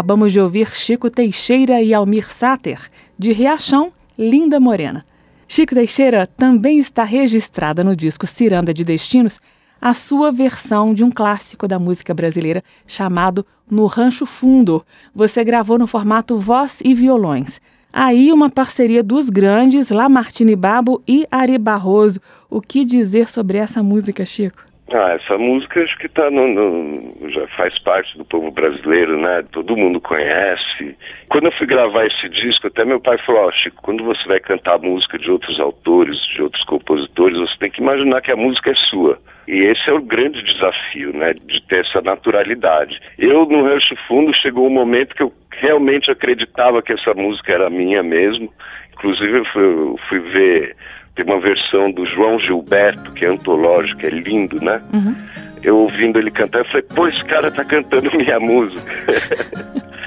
Acabamos 0.00 0.32
de 0.32 0.40
ouvir 0.40 0.74
Chico 0.74 1.10
Teixeira 1.10 1.82
e 1.82 1.92
Almir 1.92 2.26
Sater, 2.26 2.88
de 3.18 3.32
Riachão, 3.32 3.92
Linda 4.18 4.58
Morena. 4.58 5.04
Chico 5.46 5.74
Teixeira 5.74 6.26
também 6.26 6.78
está 6.78 7.04
registrada 7.04 7.84
no 7.84 7.94
disco 7.94 8.26
Ciranda 8.26 8.72
de 8.72 8.82
Destinos 8.82 9.38
a 9.78 9.92
sua 9.92 10.32
versão 10.32 10.94
de 10.94 11.04
um 11.04 11.10
clássico 11.10 11.68
da 11.68 11.78
música 11.78 12.14
brasileira 12.14 12.64
chamado 12.86 13.44
No 13.70 13.84
Rancho 13.84 14.24
Fundo. 14.24 14.82
Você 15.14 15.44
gravou 15.44 15.78
no 15.78 15.86
formato 15.86 16.38
voz 16.38 16.80
e 16.82 16.94
violões. 16.94 17.60
Aí 17.92 18.32
uma 18.32 18.48
parceria 18.48 19.02
dos 19.02 19.28
grandes 19.28 19.90
Lamartine 19.90 20.56
Babo 20.56 21.02
e 21.06 21.26
Ari 21.30 21.58
Barroso. 21.58 22.22
O 22.48 22.62
que 22.62 22.86
dizer 22.86 23.28
sobre 23.28 23.58
essa 23.58 23.82
música, 23.82 24.24
Chico? 24.24 24.69
Ah, 24.92 25.12
essa 25.12 25.38
música 25.38 25.84
acho 25.84 25.96
que 25.98 26.08
tá 26.08 26.28
no, 26.32 26.48
no, 26.48 27.30
já 27.30 27.46
faz 27.48 27.78
parte 27.78 28.18
do 28.18 28.24
povo 28.24 28.50
brasileiro, 28.50 29.20
né? 29.20 29.44
Todo 29.52 29.76
mundo 29.76 30.00
conhece. 30.00 30.96
Quando 31.28 31.46
eu 31.46 31.52
fui 31.52 31.66
gravar 31.68 32.06
esse 32.06 32.28
disco, 32.28 32.66
até 32.66 32.84
meu 32.84 33.00
pai 33.00 33.16
falou, 33.18 33.46
oh, 33.46 33.52
Chico, 33.52 33.80
quando 33.82 34.02
você 34.02 34.26
vai 34.26 34.40
cantar 34.40 34.80
música 34.80 35.16
de 35.16 35.30
outros 35.30 35.60
autores, 35.60 36.18
de 36.34 36.42
outros 36.42 36.64
compositores, 36.64 37.38
você 37.38 37.56
tem 37.60 37.70
que 37.70 37.80
imaginar 37.80 38.20
que 38.20 38.32
a 38.32 38.36
música 38.36 38.72
é 38.72 38.74
sua. 38.74 39.16
E 39.46 39.60
esse 39.62 39.88
é 39.88 39.92
o 39.92 40.02
grande 40.02 40.42
desafio, 40.42 41.12
né? 41.12 41.34
De 41.34 41.62
ter 41.68 41.86
essa 41.86 42.00
naturalidade. 42.00 43.00
Eu, 43.16 43.46
no 43.46 43.62
Rancho 43.62 43.94
Fundo, 44.08 44.34
chegou 44.34 44.66
um 44.66 44.70
momento 44.70 45.14
que 45.14 45.22
eu 45.22 45.32
realmente 45.52 46.10
acreditava 46.10 46.82
que 46.82 46.92
essa 46.92 47.14
música 47.14 47.52
era 47.52 47.70
minha 47.70 48.02
mesmo. 48.02 48.52
Inclusive, 48.92 49.38
eu 49.38 49.44
fui, 49.46 49.62
eu 49.62 50.00
fui 50.08 50.18
ver 50.18 50.76
tem 51.20 51.34
uma 51.34 51.40
versão 51.40 51.90
do 51.92 52.06
João 52.06 52.38
Gilberto, 52.38 53.12
que 53.12 53.24
é 53.24 53.28
antológico, 53.28 54.06
é 54.06 54.10
lindo, 54.10 54.56
né? 54.64 54.80
Uhum. 54.92 55.14
Eu 55.62 55.76
ouvindo 55.76 56.18
ele 56.18 56.30
cantar, 56.30 56.60
eu 56.60 56.64
falei, 56.66 56.82
pô, 56.82 57.06
esse 57.06 57.22
cara 57.24 57.50
tá 57.50 57.64
cantando 57.64 58.10
minha 58.16 58.40
música. 58.40 58.92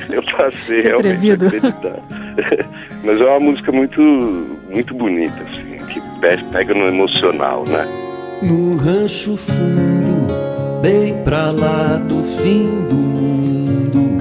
eu 0.09 0.23
passei 0.23 0.81
que 0.81 0.87
realmente 0.87 1.31
a 1.31 1.33
acreditar. 1.33 1.99
Mas 3.03 3.21
é 3.21 3.23
uma 3.23 3.39
música 3.39 3.71
muito, 3.71 4.01
muito 4.71 4.93
bonita, 4.95 5.35
assim, 5.43 5.77
que 5.85 6.01
pega 6.51 6.73
no 6.73 6.87
emocional, 6.87 7.63
né? 7.67 7.87
No 8.41 8.75
rancho 8.77 9.37
fundo, 9.37 10.27
bem 10.81 11.23
pra 11.23 11.51
lá 11.51 11.97
do 11.97 12.23
fim 12.23 12.87
do 12.89 12.95
mundo, 12.95 14.17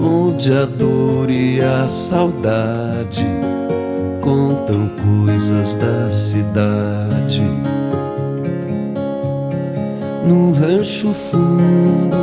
onde 0.00 0.52
a 0.52 0.64
dor 0.64 1.28
e 1.28 1.60
a 1.60 1.88
saudade 1.88 3.26
contam 4.34 4.90
coisas 5.24 5.76
da 5.76 6.10
cidade. 6.10 7.42
Num 10.26 10.52
rancho 10.52 11.12
fundo, 11.12 12.16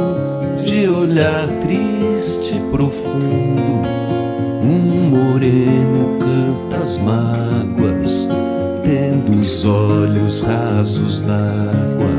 de 0.61 0.89
olhar 0.89 1.47
triste 1.61 2.57
e 2.57 2.71
profundo, 2.71 3.87
um 4.61 5.09
moreno 5.09 6.17
canta 6.19 6.83
as 6.83 6.97
mágoas, 6.97 8.27
tendo 8.83 9.39
os 9.39 9.63
olhos 9.63 10.41
rasos 10.41 11.21
d'água. 11.21 12.11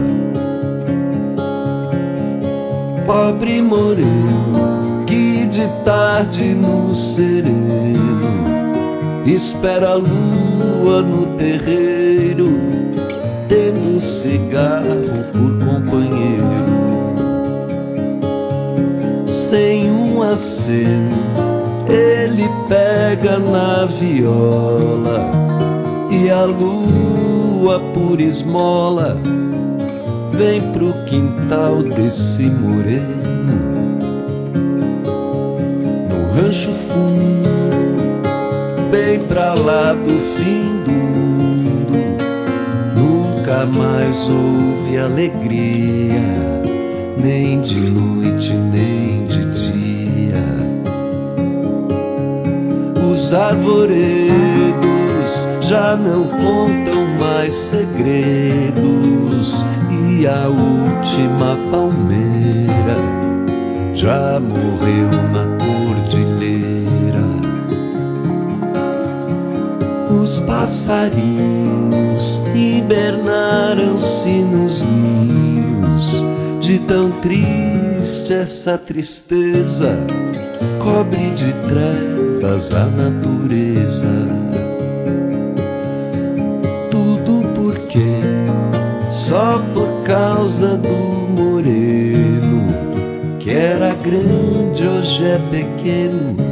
Pobre 3.04 3.60
moreno, 3.60 5.04
que 5.06 5.44
de 5.46 5.68
tarde 5.84 6.54
no 6.54 6.94
sereno 6.94 8.71
espera 9.26 9.90
a 9.90 9.94
lua 9.94 11.02
no 11.02 11.26
terreiro, 11.36 12.58
tendo 13.48 14.00
cigarro 14.00 15.02
por 15.32 15.58
companheiro. 15.64 16.72
Sem 19.26 19.90
um 19.90 20.22
aceno, 20.22 21.16
ele 21.88 22.48
pega 22.68 23.38
na 23.38 23.84
viola 23.86 25.30
e 26.10 26.28
a 26.30 26.44
lua 26.44 27.80
por 27.94 28.20
esmola 28.20 29.16
vem 30.32 30.60
pro 30.72 30.92
quintal 31.04 31.82
desse 31.82 32.50
moreno. 32.50 33.22
No 36.08 36.42
rancho 36.42 36.72
fundo 36.72 37.51
bem 39.12 39.20
pra 39.26 39.54
lá 39.54 39.92
do 39.92 40.18
fim 40.18 40.82
do 40.84 40.90
mundo. 40.90 41.98
Nunca 42.96 43.66
mais 43.66 44.28
houve 44.28 44.98
alegria, 44.98 46.22
nem 47.18 47.60
de 47.60 47.78
noite, 47.90 48.54
nem 48.54 49.26
de 49.26 49.44
dia. 49.52 50.42
Os 53.10 53.34
arvoredos 53.34 53.92
já 55.60 55.96
não 55.96 56.24
contam 56.24 57.06
mais 57.20 57.54
segredos, 57.54 57.92
e 59.90 60.26
a 60.26 60.48
última 60.48 61.58
palmeira 61.70 62.96
já 63.94 64.40
morreu 64.40 65.10
na 65.32 65.51
os 70.22 70.38
passarinhos 70.40 72.40
hibernaram-se 72.54 74.44
nos 74.44 74.84
ninhos. 74.84 76.24
De 76.60 76.78
tão 76.78 77.10
triste 77.20 78.32
essa 78.32 78.78
tristeza, 78.78 79.98
cobre 80.78 81.30
de 81.30 81.52
trevas 81.68 82.72
a 82.72 82.86
natureza. 82.86 84.08
Tudo 86.90 87.42
porque 87.54 88.20
só 89.10 89.60
por 89.74 90.02
causa 90.04 90.76
do 90.76 91.32
moreno, 91.32 92.62
que 93.40 93.50
era 93.50 93.92
grande, 93.94 94.86
hoje 94.86 95.24
é 95.24 95.40
pequeno 95.50 96.51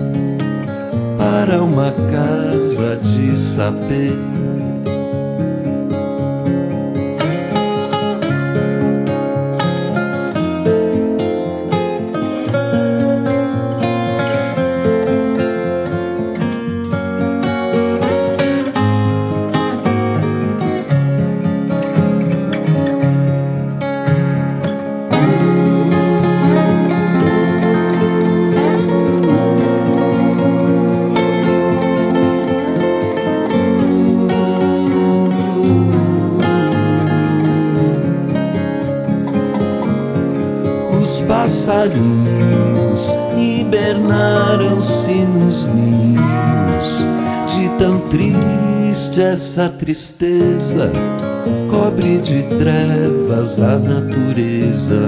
para 1.30 1.62
uma 1.62 1.92
casa 2.10 2.96
de 2.96 3.36
saber. 3.36 4.29
Triste 48.10 49.22
essa 49.22 49.68
tristeza 49.68 50.90
cobre 51.70 52.18
de 52.18 52.42
trevas 52.58 53.60
a 53.60 53.78
natureza. 53.78 55.00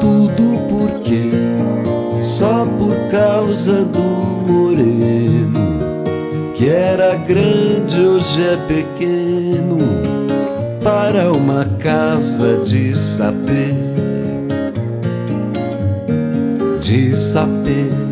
Tudo 0.00 0.60
porque 0.68 1.30
só 2.20 2.66
por 2.78 2.94
causa 3.10 3.84
do 3.84 4.52
moreno 4.52 5.66
que 6.54 6.68
era 6.68 7.16
grande 7.16 8.00
hoje 8.00 8.42
é 8.42 8.56
pequeno 8.68 9.78
para 10.82 11.32
uma 11.32 11.64
casa 11.78 12.58
de 12.64 12.94
sapê, 12.94 13.74
de 16.80 17.14
sapê. 17.16 18.05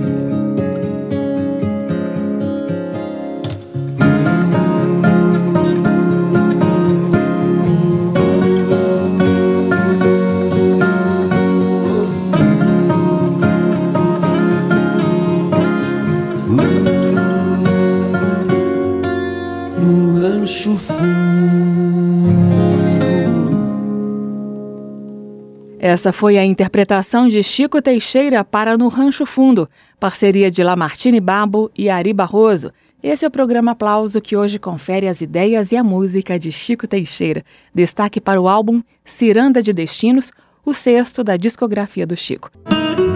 Essa 26.04 26.12
foi 26.12 26.36
a 26.36 26.44
interpretação 26.44 27.26
de 27.28 27.42
Chico 27.42 27.80
Teixeira 27.80 28.44
para 28.44 28.76
No 28.76 28.88
Rancho 28.88 29.24
Fundo, 29.24 29.66
parceria 29.98 30.50
de 30.50 30.62
Lamartine 30.62 31.18
Babo 31.18 31.70
e 31.74 31.88
Ari 31.88 32.12
Barroso. 32.12 32.70
Esse 33.02 33.24
é 33.24 33.28
o 33.28 33.30
programa 33.30 33.70
Aplauso 33.70 34.20
que 34.20 34.36
hoje 34.36 34.58
confere 34.58 35.08
as 35.08 35.22
ideias 35.22 35.72
e 35.72 35.78
a 35.78 35.82
música 35.82 36.38
de 36.38 36.52
Chico 36.52 36.86
Teixeira. 36.86 37.42
Destaque 37.74 38.20
para 38.20 38.38
o 38.38 38.46
álbum 38.46 38.82
Ciranda 39.02 39.62
de 39.62 39.72
Destinos, 39.72 40.30
o 40.62 40.74
sexto 40.74 41.24
da 41.24 41.38
discografia 41.38 42.06
do 42.06 42.18
Chico. 42.18 42.50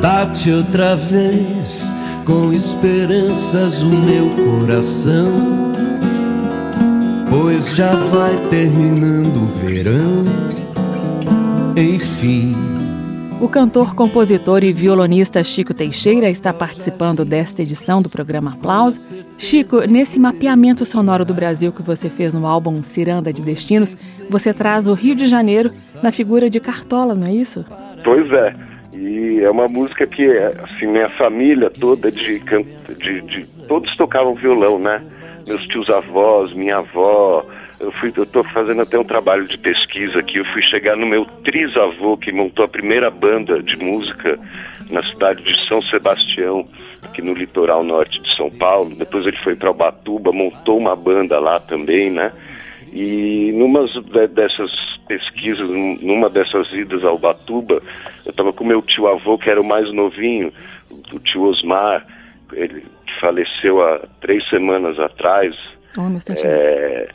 Bate 0.00 0.50
outra 0.50 0.96
vez 0.96 1.92
com 2.24 2.54
esperanças 2.54 3.82
o 3.82 3.90
meu 3.90 4.30
coração, 4.30 5.74
pois 7.28 7.76
já 7.76 7.94
vai 7.94 8.34
terminando 8.48 9.42
o 9.42 9.46
verão. 9.46 10.24
Enfim 11.76 12.67
o 13.40 13.48
cantor, 13.48 13.94
compositor 13.94 14.64
e 14.64 14.72
violonista 14.72 15.44
Chico 15.44 15.72
Teixeira 15.72 16.28
está 16.28 16.52
participando 16.52 17.24
desta 17.24 17.62
edição 17.62 18.02
do 18.02 18.10
programa 18.10 18.54
Aplausos. 18.54 19.12
Chico, 19.36 19.80
nesse 19.82 20.18
mapeamento 20.18 20.84
sonoro 20.84 21.24
do 21.24 21.32
Brasil 21.32 21.72
que 21.72 21.82
você 21.82 22.10
fez 22.10 22.34
no 22.34 22.46
álbum 22.46 22.82
Ciranda 22.82 23.32
de 23.32 23.42
Destinos, 23.42 23.94
você 24.28 24.52
traz 24.52 24.88
o 24.88 24.92
Rio 24.94 25.14
de 25.14 25.26
Janeiro 25.26 25.70
na 26.02 26.10
figura 26.10 26.50
de 26.50 26.58
Cartola, 26.58 27.14
não 27.14 27.28
é 27.28 27.32
isso? 27.32 27.64
Pois 28.02 28.30
é. 28.32 28.54
E 28.92 29.40
é 29.40 29.50
uma 29.50 29.68
música 29.68 30.06
que, 30.06 30.28
assim, 30.28 30.86
minha 30.86 31.08
família 31.10 31.70
toda 31.70 32.10
de, 32.10 32.40
de, 32.40 33.20
de 33.22 33.66
todos 33.68 33.96
tocavam 33.96 34.34
violão, 34.34 34.78
né? 34.80 35.00
Meus 35.46 35.64
tios 35.68 35.88
avós, 35.88 36.52
minha 36.52 36.78
avó, 36.78 37.46
eu 37.80 37.92
fui, 37.92 38.12
eu 38.16 38.24
estou 38.24 38.42
fazendo 38.44 38.82
até 38.82 38.98
um 38.98 39.04
trabalho 39.04 39.44
de 39.44 39.56
pesquisa 39.56 40.18
aqui. 40.18 40.38
Eu 40.38 40.44
fui 40.46 40.60
chegar 40.62 40.96
no 40.96 41.06
meu 41.06 41.24
trisavô 41.44 42.16
que 42.16 42.32
montou 42.32 42.64
a 42.64 42.68
primeira 42.68 43.10
banda 43.10 43.62
de 43.62 43.76
música 43.76 44.38
na 44.90 45.02
cidade 45.04 45.42
de 45.42 45.68
São 45.68 45.80
Sebastião, 45.82 46.68
aqui 47.04 47.22
no 47.22 47.34
litoral 47.34 47.84
norte 47.84 48.20
de 48.20 48.36
São 48.36 48.50
Paulo. 48.50 48.94
Depois 48.96 49.26
ele 49.26 49.36
foi 49.38 49.54
para 49.54 49.70
Ubatuba, 49.70 50.32
montou 50.32 50.78
uma 50.78 50.96
banda 50.96 51.38
lá 51.38 51.60
também, 51.60 52.10
né? 52.10 52.32
E 52.92 53.52
numa 53.52 53.86
dessas 54.28 54.70
pesquisas, 55.06 55.68
numa 56.02 56.28
dessas 56.28 56.72
idas 56.72 57.04
ao 57.04 57.14
Ubatuba, 57.14 57.82
eu 58.24 58.30
estava 58.30 58.52
com 58.52 58.64
meu 58.64 58.82
tio 58.82 59.06
avô, 59.06 59.38
que 59.38 59.48
era 59.48 59.60
o 59.60 59.64
mais 59.64 59.92
novinho, 59.92 60.52
o 61.12 61.18
tio 61.20 61.44
Osmar, 61.44 62.04
ele 62.52 62.84
faleceu 63.20 63.82
há 63.82 64.00
três 64.20 64.46
semanas 64.48 64.98
atrás. 64.98 65.54
Oh, 65.96 66.08
é, 66.44 67.08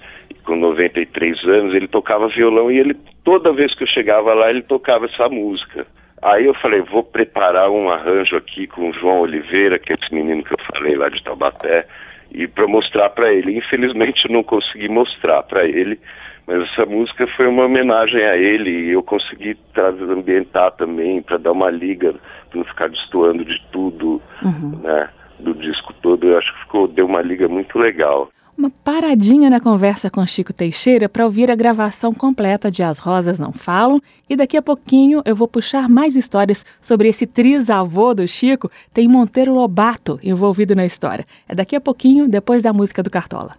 com 0.43 0.55
93 0.55 1.43
anos, 1.45 1.73
ele 1.73 1.87
tocava 1.87 2.27
violão 2.27 2.71
e 2.71 2.77
ele 2.77 2.95
toda 3.23 3.53
vez 3.53 3.73
que 3.75 3.83
eu 3.83 3.87
chegava 3.87 4.33
lá 4.33 4.49
ele 4.49 4.61
tocava 4.61 5.05
essa 5.05 5.27
música. 5.29 5.87
Aí 6.21 6.45
eu 6.45 6.53
falei, 6.55 6.81
vou 6.81 7.03
preparar 7.03 7.69
um 7.69 7.89
arranjo 7.89 8.37
aqui 8.37 8.65
com 8.65 8.89
o 8.89 8.93
João 8.93 9.21
Oliveira, 9.21 9.77
que 9.77 9.91
é 9.91 9.97
esse 10.01 10.13
menino 10.13 10.43
que 10.43 10.53
eu 10.53 10.65
falei 10.73 10.95
lá 10.95 11.09
de 11.09 11.21
Taubaté, 11.21 11.85
e 12.31 12.47
para 12.47 12.65
mostrar 12.65 13.09
para 13.09 13.31
ele. 13.33 13.57
Infelizmente 13.57 14.25
eu 14.25 14.31
não 14.31 14.41
consegui 14.41 14.87
mostrar 14.87 15.43
para 15.43 15.65
ele, 15.65 15.99
mas 16.47 16.61
essa 16.69 16.85
música 16.85 17.27
foi 17.35 17.47
uma 17.47 17.65
homenagem 17.65 18.23
a 18.23 18.37
ele 18.37 18.69
e 18.69 18.91
eu 18.91 19.03
consegui 19.03 19.55
trazer, 19.73 20.03
ambientar 20.03 20.71
também 20.71 21.21
para 21.21 21.37
dar 21.37 21.51
uma 21.51 21.69
liga, 21.69 22.13
para 22.49 22.57
não 22.57 22.65
ficar 22.65 22.87
destoando 22.87 23.43
de 23.43 23.61
tudo, 23.71 24.21
uhum. 24.41 24.79
né, 24.81 25.09
do 25.39 25.53
disco 25.53 25.93
todo. 26.01 26.25
Eu 26.25 26.37
acho 26.37 26.53
que 26.53 26.59
ficou 26.61 26.87
deu 26.87 27.05
uma 27.05 27.21
liga 27.21 27.49
muito 27.49 27.77
legal 27.77 28.29
uma 28.57 28.69
paradinha 28.69 29.49
na 29.49 29.59
conversa 29.59 30.09
com 30.09 30.25
Chico 30.25 30.53
Teixeira 30.53 31.09
para 31.09 31.25
ouvir 31.25 31.49
a 31.51 31.55
gravação 31.55 32.13
completa 32.13 32.71
de 32.71 32.83
As 32.83 32.99
Rosas 32.99 33.39
Não 33.39 33.51
Falam 33.51 34.01
e 34.29 34.35
daqui 34.35 34.57
a 34.57 34.61
pouquinho 34.61 35.21
eu 35.25 35.35
vou 35.35 35.47
puxar 35.47 35.89
mais 35.89 36.15
histórias 36.15 36.65
sobre 36.81 37.09
esse 37.09 37.25
trisavô 37.25 38.13
do 38.13 38.27
Chico, 38.27 38.71
tem 38.93 39.07
Monteiro 39.07 39.53
Lobato 39.53 40.19
envolvido 40.23 40.75
na 40.75 40.85
história. 40.85 41.25
É 41.47 41.55
daqui 41.55 41.75
a 41.75 41.81
pouquinho, 41.81 42.27
depois 42.27 42.61
da 42.61 42.71
música 42.71 43.01
do 43.01 43.09
Cartola. 43.09 43.55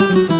bate 0.00 0.39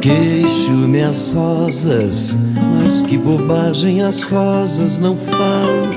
Queixo-me 0.00 1.02
as 1.02 1.30
rosas, 1.30 2.36
mas 2.76 3.02
que 3.02 3.16
bobagem 3.16 4.02
as 4.02 4.22
rosas 4.22 4.98
não 4.98 5.16
falam. 5.16 5.90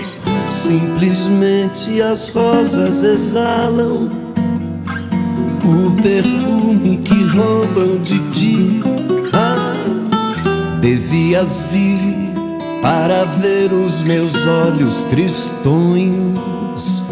Simplesmente 0.49 2.01
as 2.01 2.29
rosas 2.29 3.03
exalam 3.03 4.09
o 5.63 5.91
perfume 6.01 6.97
que 6.97 7.23
roubam 7.25 7.97
de 8.03 8.19
ti. 8.31 8.83
Ah, 9.33 9.73
devias 10.79 11.65
vir 11.71 12.15
para 12.81 13.25
ver 13.25 13.73
os 13.73 14.03
meus 14.03 14.45
olhos 14.45 15.05
tristonhos 15.05 17.03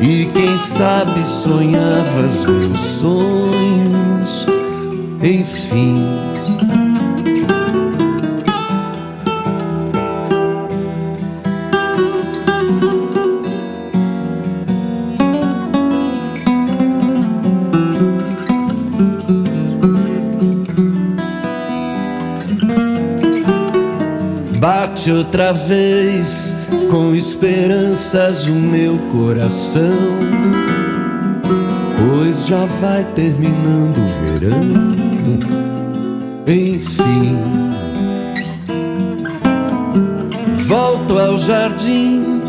e 0.00 0.24
quem 0.32 0.56
sabe 0.56 1.26
sonhavas 1.26 2.46
meus 2.46 2.80
sonhos, 2.80 3.89
enfim. 5.22 6.30
bate 24.60 25.10
outra 25.10 25.52
vez 25.52 26.54
com 26.90 27.14
esperanças 27.14 28.46
o 28.46 28.52
meu 28.52 28.98
coração. 29.10 29.80
Pois 31.96 32.46
já 32.46 32.66
vai 32.80 33.04
terminando 33.14 33.96
o 33.98 34.38
verão, 34.38 35.09
enfim. 36.46 37.38
Volto 40.66 41.18
ao 41.18 41.36
jardim 41.38 42.40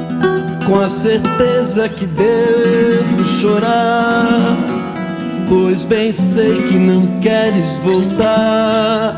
com 0.65 0.79
a 0.79 0.89
certeza 0.89 1.89
que 1.89 2.05
devo 2.05 3.25
chorar. 3.25 4.57
Pois 5.49 5.83
bem 5.83 6.13
sei 6.13 6.63
que 6.63 6.75
não 6.77 7.19
queres 7.19 7.75
voltar 7.77 9.17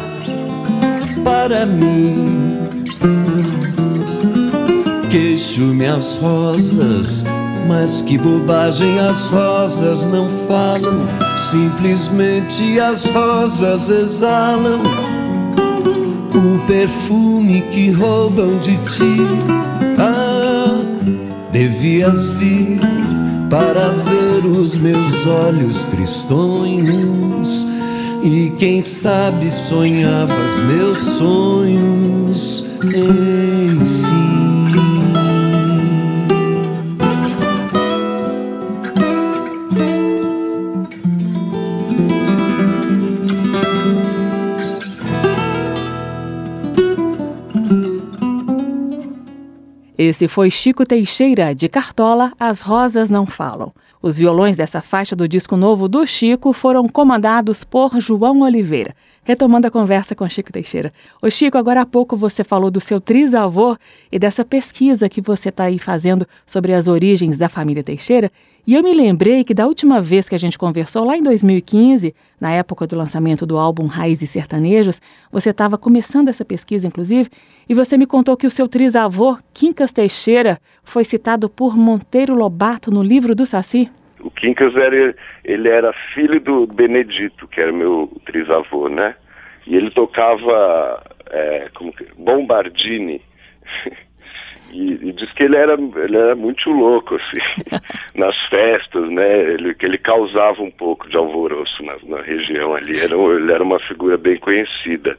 para 1.24 1.66
mim 1.66 2.54
queixo-me 5.14 5.86
as 5.86 6.18
rosas, 6.18 7.24
mas 7.68 8.02
que 8.02 8.18
bobagem 8.18 9.00
as 9.00 9.28
rosas 9.28 10.08
não 10.08 10.28
falam, 10.48 11.08
simplesmente 11.54 12.80
as 12.80 13.06
rosas 13.06 13.88
exalam 13.88 14.82
o 16.34 16.66
perfume 16.66 17.62
que 17.70 17.92
roubam 17.92 18.58
de 18.58 18.76
ti. 18.88 19.18
Ah, 20.00 20.82
devias 21.52 22.32
vir 22.32 22.82
para 23.52 23.90
ver 23.90 24.48
os 24.50 24.78
meus 24.78 25.28
olhos 25.28 25.86
tristonhos. 25.86 27.68
E 28.24 28.52
quem 28.58 28.82
sabe 28.82 29.52
sonhavas 29.52 30.60
meus 30.62 30.98
sonhos, 30.98 32.66
enfim. 32.84 33.93
Esse 50.24 50.30
foi 50.30 50.50
Chico 50.50 50.86
Teixeira, 50.86 51.54
de 51.54 51.68
Cartola, 51.68 52.32
As 52.40 52.62
Rosas 52.62 53.10
Não 53.10 53.26
Falam. 53.26 53.74
Os 54.04 54.18
violões 54.18 54.58
dessa 54.58 54.82
faixa 54.82 55.16
do 55.16 55.30
disco 55.30 55.56
novo 55.56 55.88
do 55.88 56.06
Chico 56.06 56.52
foram 56.52 56.90
comandados 56.90 57.64
por 57.64 58.02
João 58.02 58.42
Oliveira. 58.42 58.94
Retomando 59.24 59.66
a 59.66 59.72
conversa 59.72 60.14
com 60.14 60.28
Chico 60.28 60.52
Teixeira. 60.52 60.92
Ô 61.22 61.30
Chico, 61.30 61.58
agora 61.58 61.80
há 61.80 61.86
pouco 61.86 62.18
você 62.18 62.44
falou 62.44 62.70
do 62.70 62.82
seu 62.82 63.00
trisavô 63.00 63.78
e 64.12 64.20
dessa 64.20 64.44
pesquisa 64.44 65.08
que 65.08 65.22
você 65.22 65.48
está 65.48 65.64
aí 65.64 65.80
fazendo 65.80 66.28
sobre 66.46 66.74
as 66.74 66.90
origens 66.90 67.38
da 67.38 67.48
família 67.48 67.82
Teixeira. 67.82 68.30
E 68.68 68.74
eu 68.74 68.84
me 68.84 68.94
lembrei 68.94 69.42
que 69.46 69.54
da 69.54 69.68
última 69.68 70.02
vez 70.02 70.28
que 70.28 70.36
a 70.36 70.38
gente 70.38 70.58
conversou, 70.58 71.06
lá 71.06 71.18
em 71.18 71.24
2015, 71.24 72.14
na 72.42 72.52
época 72.52 72.86
do 72.86 72.98
lançamento 72.98 73.46
do 73.46 73.58
álbum 73.58 73.88
Raízes 73.88 74.30
Sertanejos, 74.30 75.02
você 75.32 75.52
estava 75.52 75.78
começando 75.78 76.28
essa 76.28 76.44
pesquisa, 76.44 76.88
inclusive, 76.88 77.30
e 77.70 77.74
você 77.74 77.98
me 77.98 78.06
contou 78.06 78.36
que 78.36 78.48
o 78.48 78.52
seu 78.52 78.68
trisavô, 78.68 79.38
Quincas 79.54 79.94
Teixeira, 79.94 80.60
foi 80.84 81.06
citado 81.06 81.50
por 81.50 81.78
Monteiro 81.78 82.36
Lobato 82.36 82.92
no 82.92 83.02
livro 83.02 83.34
do 83.34 83.46
Saci. 83.46 83.90
O 84.24 84.32
Quincas 84.32 84.76
era, 84.76 85.16
ele 85.44 85.70
era 85.70 85.94
filho 86.14 86.40
do 86.40 86.66
Benedito, 86.66 87.48
que 87.48 87.60
era 87.60 87.72
meu 87.72 88.10
trisavô, 88.26 88.88
né? 88.88 89.16
E 89.68 89.76
ele 89.76 89.92
tocava 89.92 91.04
é, 91.30 91.70
como 91.76 91.94
que, 91.94 92.06
Bombardini. 92.18 93.22
E, 94.72 94.94
e, 94.94 95.12
diz 95.12 95.32
que 95.34 95.44
ele 95.44 95.56
era, 95.56 95.74
ele 95.74 96.18
era 96.18 96.36
muito 96.36 96.68
louco, 96.72 97.14
assim, 97.14 97.78
nas 98.18 98.36
festas, 98.48 99.08
né? 99.08 99.54
Ele, 99.54 99.76
que 99.76 99.86
ele 99.86 100.00
causava 100.00 100.64
um 100.64 100.72
pouco 100.72 101.08
de 101.08 101.16
alvoroço 101.16 101.84
na, 101.84 101.96
na 102.04 102.24
região 102.24 102.74
ali. 102.74 103.00
Era, 103.00 103.16
ele 103.16 103.52
era 103.52 103.64
uma 103.64 103.80
figura 103.82 104.18
bem 104.18 104.36
conhecida. 104.40 105.16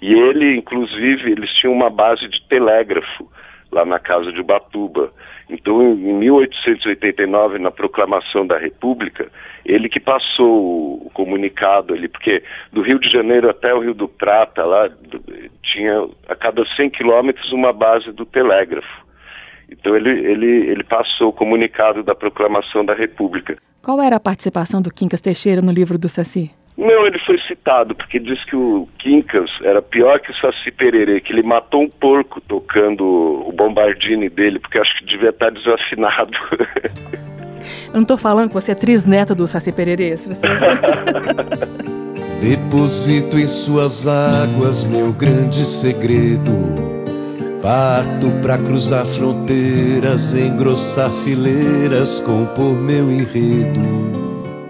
E 0.00 0.14
ele, 0.14 0.56
inclusive, 0.56 1.32
eles 1.32 1.52
tinham 1.54 1.74
uma 1.74 1.90
base 1.90 2.28
de 2.28 2.40
telégrafo 2.48 3.28
lá 3.72 3.84
na 3.84 3.98
casa 3.98 4.30
de 4.30 4.40
Ubatuba. 4.40 5.12
Então, 5.48 5.80
em 5.80 6.12
1889, 6.14 7.58
na 7.58 7.70
proclamação 7.70 8.44
da 8.44 8.58
República, 8.58 9.30
ele 9.64 9.88
que 9.88 10.00
passou 10.00 11.06
o 11.06 11.10
comunicado 11.14 11.94
ali, 11.94 12.08
porque 12.08 12.42
do 12.72 12.82
Rio 12.82 12.98
de 12.98 13.08
Janeiro 13.08 13.48
até 13.48 13.72
o 13.72 13.80
Rio 13.80 13.94
do 13.94 14.08
Prata, 14.08 14.64
lá 14.64 14.90
tinha 15.62 16.08
a 16.28 16.34
cada 16.34 16.64
100 16.74 16.90
quilômetros 16.90 17.52
uma 17.52 17.72
base 17.72 18.10
do 18.10 18.26
telégrafo. 18.26 19.06
Então 19.70 19.96
ele, 19.96 20.10
ele, 20.10 20.70
ele 20.70 20.84
passou 20.84 21.28
o 21.28 21.32
comunicado 21.32 22.02
da 22.02 22.14
proclamação 22.14 22.84
da 22.84 22.94
República. 22.94 23.56
Qual 23.82 24.00
era 24.00 24.16
a 24.16 24.20
participação 24.20 24.82
do 24.82 24.92
Quincas 24.92 25.20
Teixeira 25.20 25.62
no 25.62 25.72
livro 25.72 25.96
do 25.96 26.08
Saci? 26.08 26.50
Não, 26.76 27.06
ele 27.06 27.18
foi 27.20 27.38
citado, 27.48 27.94
porque 27.94 28.18
diz 28.18 28.44
que 28.44 28.54
o 28.54 28.86
Quincas 28.98 29.50
era 29.62 29.80
pior 29.80 30.20
que 30.20 30.30
o 30.30 30.36
Saci 30.36 30.70
Pererê, 30.70 31.20
que 31.20 31.32
ele 31.32 31.46
matou 31.46 31.82
um 31.82 31.88
porco 31.88 32.38
tocando 32.42 33.02
o 33.02 33.52
bombardine 33.52 34.28
dele, 34.28 34.58
porque 34.58 34.78
acho 34.78 34.98
que 34.98 35.06
devia 35.06 35.30
estar 35.30 35.50
desafinado. 35.50 36.36
Eu 37.88 37.94
não 37.94 38.02
estou 38.02 38.18
falando 38.18 38.48
que 38.48 38.54
você 38.54 38.72
é 38.72 38.74
trisneta 38.74 39.34
do 39.34 39.46
Saci 39.46 39.72
Pererê. 39.72 40.16
Se 40.16 40.28
você... 40.28 40.46
Deposito 42.40 43.38
em 43.38 43.48
suas 43.48 44.06
águas 44.06 44.84
meu 44.84 45.12
grande 45.12 45.64
segredo. 45.64 46.52
Parto 47.62 48.30
para 48.42 48.58
cruzar 48.58 49.04
fronteiras, 49.06 50.34
engrossar 50.34 51.10
fileiras, 51.10 52.20
compor 52.20 52.76
meu 52.76 53.10
enredo. 53.10 54.25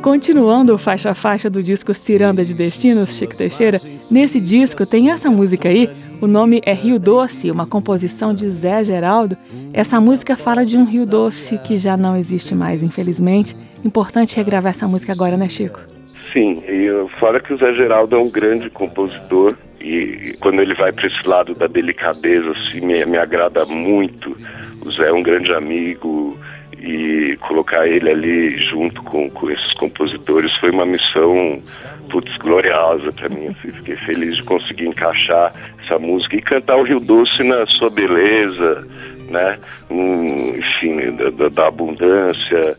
Continuando 0.07 0.79
faixa 0.79 1.11
a 1.11 1.15
faixa 1.17 1.51
do 1.51 1.61
disco 1.61 1.93
Ciranda 1.93 2.45
de 2.45 2.55
Destinos, 2.55 3.19
Chico 3.19 3.37
Teixeira, 3.37 3.81
nesse 4.09 4.41
disco 4.41 4.89
tem 4.89 5.11
essa 5.11 5.29
música 5.29 5.69
aí, 5.69 5.91
o 6.23 6.29
nome 6.29 6.63
é 6.65 6.73
Rio 6.73 6.97
Doce, 6.97 7.51
uma 7.51 7.67
composição 7.67 8.33
de 8.33 8.49
Zé 8.49 8.85
Geraldo. 8.85 9.37
Essa 9.73 10.01
música 10.01 10.37
fala 10.37 10.65
de 10.65 10.77
um 10.77 10.85
Rio 10.85 11.05
Doce 11.09 11.59
que 11.59 11.77
já 11.77 11.97
não 11.97 12.17
existe 12.17 12.55
mais, 12.55 12.85
infelizmente. 12.85 13.57
Importante 13.85 14.37
regravar 14.37 14.71
essa 14.71 14.87
música 14.87 15.13
agora, 15.13 15.37
né, 15.37 15.49
Chico? 15.49 15.81
Sim, 16.05 16.63
e 16.69 16.89
fora 17.19 17.41
que 17.41 17.53
o 17.53 17.59
Zé 17.59 17.75
Geraldo 17.75 18.15
é 18.15 18.19
um 18.21 18.31
grande 18.31 18.71
compositor 18.71 19.57
e 19.81 20.37
quando 20.41 20.63
ele 20.63 20.75
vai 20.77 20.93
para 20.93 21.09
esse 21.09 21.29
lado 21.29 21.53
da 21.53 21.67
delicadeza, 21.67 22.49
assim, 22.53 22.81
me, 22.81 23.05
me 23.07 23.19
agrada 23.19 23.67
muito. 23.67 24.37
O 24.85 24.93
Zé 24.93 25.09
é 25.09 25.13
um 25.13 25.23
grande 25.23 25.53
amigo, 25.53 26.39
e 26.87 27.37
colocar 27.39 27.89
ele 27.89 28.09
ali 28.09 28.59
junto 28.59 29.03
com, 29.03 29.29
com 29.29 29.51
esses 29.51 29.73
compositores 29.73 30.55
foi 30.55 30.71
uma 30.71 30.87
missão 30.87 31.61
putz, 32.09 32.35
gloriosa 32.37 33.11
para 33.13 33.29
mim. 33.29 33.49
Assim, 33.49 33.77
fiquei 33.77 33.97
feliz 33.97 34.37
de 34.37 34.45
conseguir 34.45 34.87
encaixar 34.87 35.53
essa 35.83 35.99
música 35.99 36.37
e 36.37 36.43
cantar 36.43 36.77
o 36.77 36.85
Rio 36.85 37.01
Doce 37.01 37.43
na 37.43 37.67
sua 37.67 37.91
beleza, 37.91 38.87
né? 39.31 39.59
Um, 39.91 40.57
enfim, 40.57 41.17
da, 41.37 41.49
da, 41.49 41.67
abundância. 41.67 42.77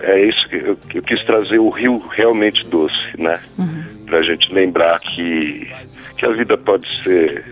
É 0.00 0.24
isso 0.24 0.48
que 0.48 0.56
eu, 0.56 0.78
eu, 0.94 1.02
quis 1.02 1.24
trazer 1.24 1.58
o 1.58 1.68
Rio 1.70 1.96
realmente 1.96 2.64
doce, 2.68 3.20
né? 3.20 3.34
Uhum. 3.58 4.06
Para 4.06 4.20
a 4.20 4.22
gente 4.22 4.54
lembrar 4.54 5.00
que, 5.00 5.68
que 6.16 6.24
a 6.24 6.30
vida 6.30 6.56
pode 6.56 6.86
ser 7.02 7.44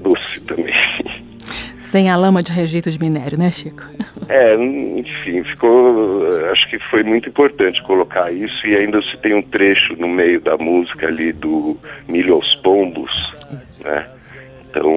doce 0.00 0.40
também. 0.40 0.74
Sem 1.90 2.08
a 2.08 2.14
lama 2.14 2.40
de 2.40 2.52
rejeito 2.52 2.88
de 2.88 3.00
minério, 3.00 3.36
né, 3.36 3.50
Chico? 3.50 3.82
É, 4.28 4.54
enfim, 4.54 5.42
ficou. 5.42 6.24
Acho 6.52 6.70
que 6.70 6.78
foi 6.78 7.02
muito 7.02 7.28
importante 7.28 7.82
colocar 7.82 8.30
isso 8.30 8.64
e 8.64 8.76
ainda 8.76 9.02
se 9.02 9.16
tem 9.16 9.34
um 9.34 9.42
trecho 9.42 9.96
no 9.96 10.06
meio 10.06 10.40
da 10.40 10.56
música 10.56 11.08
ali 11.08 11.32
do 11.32 11.76
Milho 12.06 12.34
aos 12.34 12.54
Pombos, 12.62 13.10
né? 13.82 14.08
Então, 14.70 14.88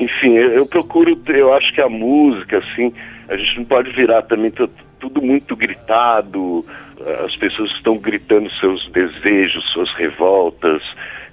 enfim, 0.00 0.34
eu, 0.34 0.48
eu 0.50 0.66
procuro, 0.66 1.16
eu 1.28 1.54
acho 1.54 1.72
que 1.72 1.80
a 1.80 1.88
música, 1.88 2.58
assim, 2.58 2.92
a 3.28 3.36
gente 3.36 3.58
não 3.58 3.64
pode 3.64 3.92
virar 3.92 4.22
também 4.22 4.52
tudo 4.98 5.22
muito 5.22 5.54
gritado, 5.54 6.66
as 7.24 7.36
pessoas 7.36 7.70
estão 7.76 7.96
gritando 7.96 8.50
seus 8.58 8.90
desejos, 8.90 9.62
suas 9.72 9.94
revoltas. 9.94 10.82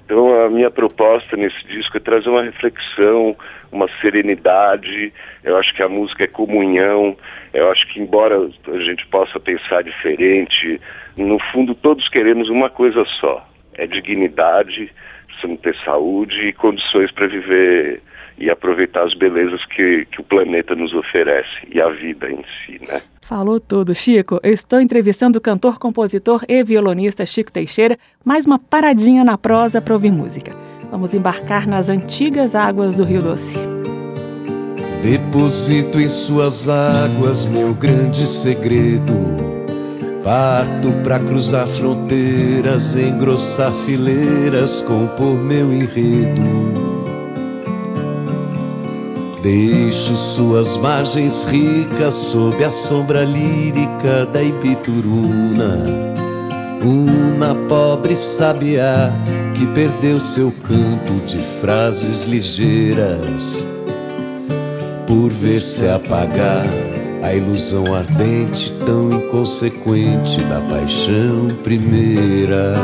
Então 0.06 0.46
a 0.46 0.50
minha 0.50 0.70
proposta 0.70 1.36
nesse 1.36 1.66
disco 1.68 1.98
é 1.98 2.00
trazer 2.00 2.30
uma 2.30 2.44
reflexão, 2.44 3.36
uma 3.72 3.88
serenidade. 4.02 5.14
Eu 5.44 5.58
acho 5.58 5.74
que 5.76 5.84
a 5.84 5.90
música 5.90 6.24
é 6.24 6.28
comunhão. 6.28 7.16
Eu 7.54 7.72
acho 7.72 7.88
que 7.88 8.00
embora 8.00 8.38
a 8.38 8.80
gente 8.80 9.06
possa 9.08 9.40
pensar 9.40 9.84
diferente, 9.84 10.80
no 11.16 11.40
fundo 11.52 11.74
todos 11.76 12.08
queremos 12.10 12.50
uma 12.50 12.70
coisa 12.70 13.04
só: 13.20 13.48
é 13.76 13.88
dignidade, 13.88 14.92
precisamos 15.28 15.62
ter 15.62 15.76
saúde 15.84 16.48
e 16.48 16.54
condições 16.54 17.12
para 17.12 17.28
viver 17.28 18.02
e 18.38 18.50
aproveitar 18.50 19.04
as 19.04 19.16
belezas 19.16 19.66
que, 19.66 20.06
que 20.12 20.22
o 20.22 20.24
planeta 20.24 20.76
nos 20.76 20.94
oferece 20.94 21.68
e 21.72 21.82
a 21.82 21.90
vida 21.90 22.30
em 22.30 22.44
si, 22.66 22.80
né? 22.88 23.02
Falou 23.22 23.60
tudo, 23.60 23.94
Chico. 23.94 24.40
Eu 24.44 24.54
estou 24.54 24.80
entrevistando 24.80 25.40
o 25.40 25.42
cantor, 25.42 25.80
compositor 25.80 26.46
e 26.48 26.64
violonista 26.64 27.26
Chico 27.26 27.52
Teixeira. 27.52 27.98
Mais 28.24 28.46
uma 28.46 28.60
paradinha 28.60 29.24
na 29.24 29.38
prosa 29.38 29.82
para 29.82 29.94
ouvir 29.94 30.12
música. 30.12 30.67
Vamos 30.90 31.14
embarcar 31.14 31.68
nas 31.68 31.90
antigas 31.90 32.56
águas 32.56 32.96
do 32.98 33.04
Rio 33.04 33.22
Doce. 33.22 33.58
Deposito 35.02 36.00
em 36.00 36.10
suas 36.10 36.68
águas 36.68 37.46
meu 37.46 37.74
grande 37.74 38.26
segredo. 38.26 39.14
Parto 40.24 40.92
para 41.04 41.20
cruzar 41.20 41.68
fronteiras, 41.68 42.96
engrossar 42.96 43.72
fileiras, 43.72 44.82
compor 44.82 45.36
meu 45.36 45.72
enredo. 45.72 46.98
Deixo 49.42 50.16
suas 50.18 50.76
margens 50.78 51.46
ricas 51.46 52.14
sob 52.14 52.62
a 52.64 52.72
sombra 52.72 53.24
lírica 53.24 54.26
da 54.26 54.44
Ibituruna. 54.44 56.18
Una 56.88 57.54
pobre 57.68 58.16
sabiá 58.16 59.12
que 59.54 59.68
perdeu 59.68 60.22
seu 60.22 60.50
canto 60.64 61.26
de 61.26 61.38
frases 61.38 62.24
ligeiras 62.24 63.68
por 65.06 65.30
ver 65.30 65.62
se 65.62 65.86
apagar 65.90 66.66
a 67.22 67.34
ilusão 67.34 67.94
ardente 67.94 68.72
tão 68.86 69.12
inconsequente 69.12 70.42
da 70.46 70.62
paixão 70.62 71.50
primeira. 71.62 72.76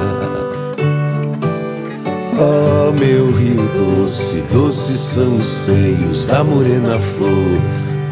Oh, 2.38 2.92
meu 3.00 3.32
rio 3.32 3.70
doce, 4.02 4.44
doces 4.52 5.00
são 5.00 5.38
os 5.38 5.46
seios 5.46 6.26
da 6.26 6.44
morena 6.44 7.00
flor, 7.00 7.62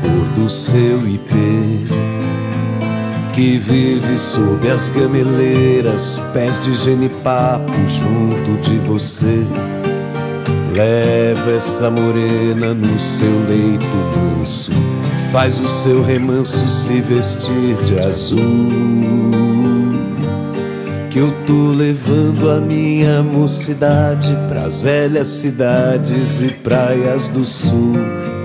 cor 0.02 0.42
do 0.42 0.50
seu 0.50 1.06
ipê. 1.06 2.21
Que 3.34 3.58
vive 3.58 4.18
sob 4.18 4.70
as 4.70 4.90
gameleiras, 4.90 6.22
pés 6.34 6.60
de 6.60 6.76
genipapo 6.76 7.74
junto 7.88 8.62
de 8.62 8.78
você. 8.80 9.46
Leva 10.76 11.52
essa 11.52 11.90
morena 11.90 12.74
no 12.74 13.00
seu 13.00 13.48
leito 13.48 13.86
moço, 14.38 14.72
faz 15.32 15.60
o 15.60 15.68
seu 15.68 16.04
remanso 16.04 16.68
se 16.68 17.02
vestir 17.02 17.76
de 17.84 18.00
azul 18.00 19.12
que 21.12 21.20
eu 21.20 21.30
tô 21.46 21.72
levando 21.72 22.50
a 22.50 22.62
minha 22.62 23.22
mocidade 23.22 24.34
pras 24.48 24.82
velhas 24.82 25.28
cidades 25.28 26.40
e 26.40 26.48
praias 26.48 27.28
do 27.28 27.44
sul. 27.44 27.96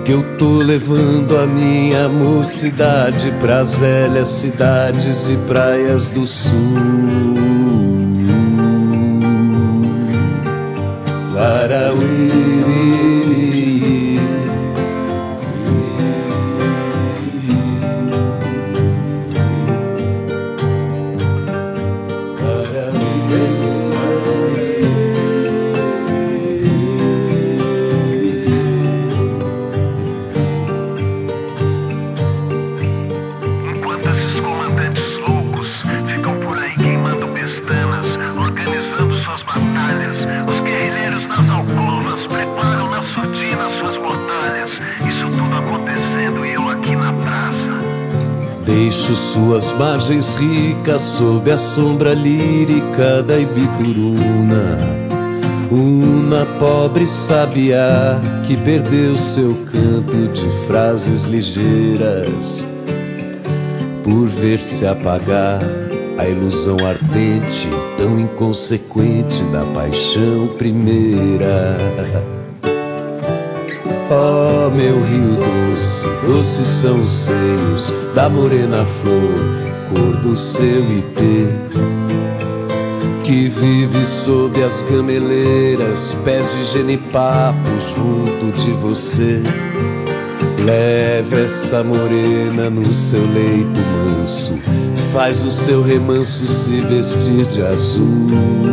Que 0.06 0.12
eu 0.12 0.22
tô 0.38 0.58
levando 0.62 1.36
a 1.36 1.48
minha 1.48 2.08
mocidade 2.08 3.32
pras 3.40 3.74
velhas 3.74 4.28
cidades 4.28 5.28
e 5.28 5.36
praias 5.48 6.08
do 6.08 6.24
sul. 6.24 7.34
Larauiri. 11.34 12.55
Margens 49.78 50.34
ricas 50.36 51.02
sob 51.02 51.50
a 51.50 51.58
sombra 51.58 52.14
lírica 52.14 53.22
da 53.22 53.38
Ibituruna. 53.38 54.78
Una 55.70 56.46
pobre 56.58 57.06
sabiá 57.06 58.20
que 58.46 58.56
perdeu 58.56 59.16
seu 59.16 59.54
canto 59.72 60.28
de 60.28 60.48
frases 60.66 61.24
ligeiras 61.24 62.66
por 64.04 64.28
ver 64.28 64.60
se 64.60 64.86
apagar 64.86 65.60
a 66.18 66.28
ilusão 66.28 66.76
ardente, 66.86 67.68
tão 67.98 68.18
inconsequente 68.18 69.42
da 69.52 69.64
paixão 69.74 70.46
primeira. 70.56 71.76
Oh, 74.08 74.70
meu 74.70 75.02
rio 75.02 75.36
doce, 75.36 76.06
doces 76.24 76.66
são 76.66 77.00
os 77.00 77.08
seios 77.08 77.92
da 78.14 78.28
morena 78.28 78.86
flor, 78.86 79.65
cor 79.88 80.16
do 80.18 80.36
seu 80.36 80.84
ipê. 80.90 81.46
Que 83.24 83.48
vive 83.48 84.06
sob 84.06 84.62
as 84.62 84.82
gameleiras, 84.82 86.16
pés 86.24 86.52
de 86.52 86.64
genipapo 86.64 87.68
junto 87.94 88.52
de 88.56 88.70
você. 88.72 89.42
Leve 90.64 91.44
essa 91.44 91.82
morena 91.82 92.70
no 92.70 92.92
seu 92.92 93.20
leito 93.20 93.80
manso, 93.80 94.58
faz 95.12 95.44
o 95.44 95.50
seu 95.50 95.82
remanso 95.82 96.46
se 96.46 96.80
vestir 96.82 97.46
de 97.46 97.62
azul 97.62 98.66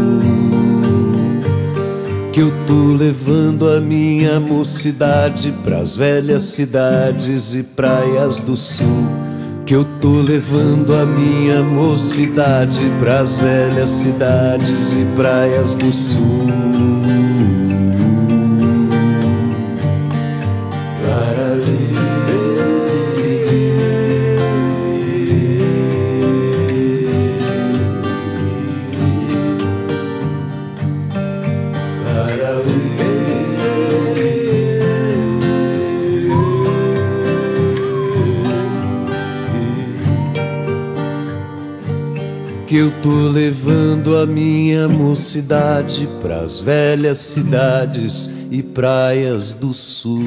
que 2.34 2.39
eu 2.39 2.51
tô 2.66 2.93
levando 2.97 3.70
a 3.70 3.80
minha 3.80 4.39
mocidade 4.39 5.53
pras 5.64 5.95
velhas 5.95 6.41
cidades 6.41 7.53
e 7.53 7.61
praias 7.61 8.39
do 8.39 8.57
sul. 8.57 9.02
Que 9.66 9.76
eu 9.76 9.86
tô 10.01 10.22
levando 10.22 10.93
a 10.93 11.05
minha 11.05 11.64
mocidade 11.64 12.82
pras 12.99 13.38
velhas 13.38 13.89
cidades 13.89 14.93
e 14.93 15.05
praias 15.16 15.76
do 15.76 15.91
sul. 15.91 16.47
Tô 43.03 43.27
levando 43.27 44.17
a 44.17 44.25
minha 44.25 44.87
mocidade 44.87 46.07
pras 46.21 46.61
velhas 46.61 47.17
cidades 47.17 48.27
e 48.49 48.63
praias 48.63 49.53
do 49.53 49.73
sul. 49.73 50.23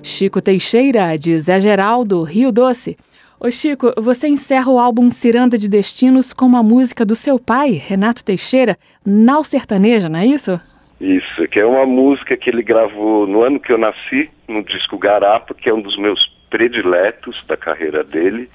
Chico 0.00 0.40
Teixeira, 0.40 1.16
de 1.16 1.40
Zé 1.40 1.58
Geraldo, 1.58 2.22
Rio 2.22 2.52
Doce. 2.52 2.96
Ô 3.40 3.50
Chico, 3.50 3.92
você 3.98 4.28
encerra 4.28 4.70
o 4.70 4.78
álbum 4.78 5.10
Ciranda 5.10 5.58
de 5.58 5.68
Destinos 5.68 6.32
com 6.32 6.44
uma 6.44 6.62
música 6.62 7.04
do 7.04 7.16
seu 7.16 7.36
pai, 7.36 7.72
Renato 7.72 8.24
Teixeira, 8.24 8.76
Nau 9.04 9.42
Sertaneja, 9.42 10.08
não 10.08 10.20
é 10.20 10.26
isso? 10.26 10.60
Isso, 11.00 11.48
que 11.50 11.58
é 11.58 11.66
uma 11.66 11.84
música 11.84 12.36
que 12.36 12.48
ele 12.48 12.62
gravou 12.62 13.26
no 13.26 13.42
ano 13.42 13.58
que 13.58 13.72
eu 13.72 13.78
nasci, 13.78 14.30
no 14.46 14.62
disco 14.62 14.96
Garapa, 14.96 15.52
que 15.52 15.68
é 15.68 15.74
um 15.74 15.80
dos 15.80 15.98
meus 15.98 16.20
prediletos 16.50 17.40
da 17.46 17.56
carreira 17.56 18.04
dele. 18.04 18.50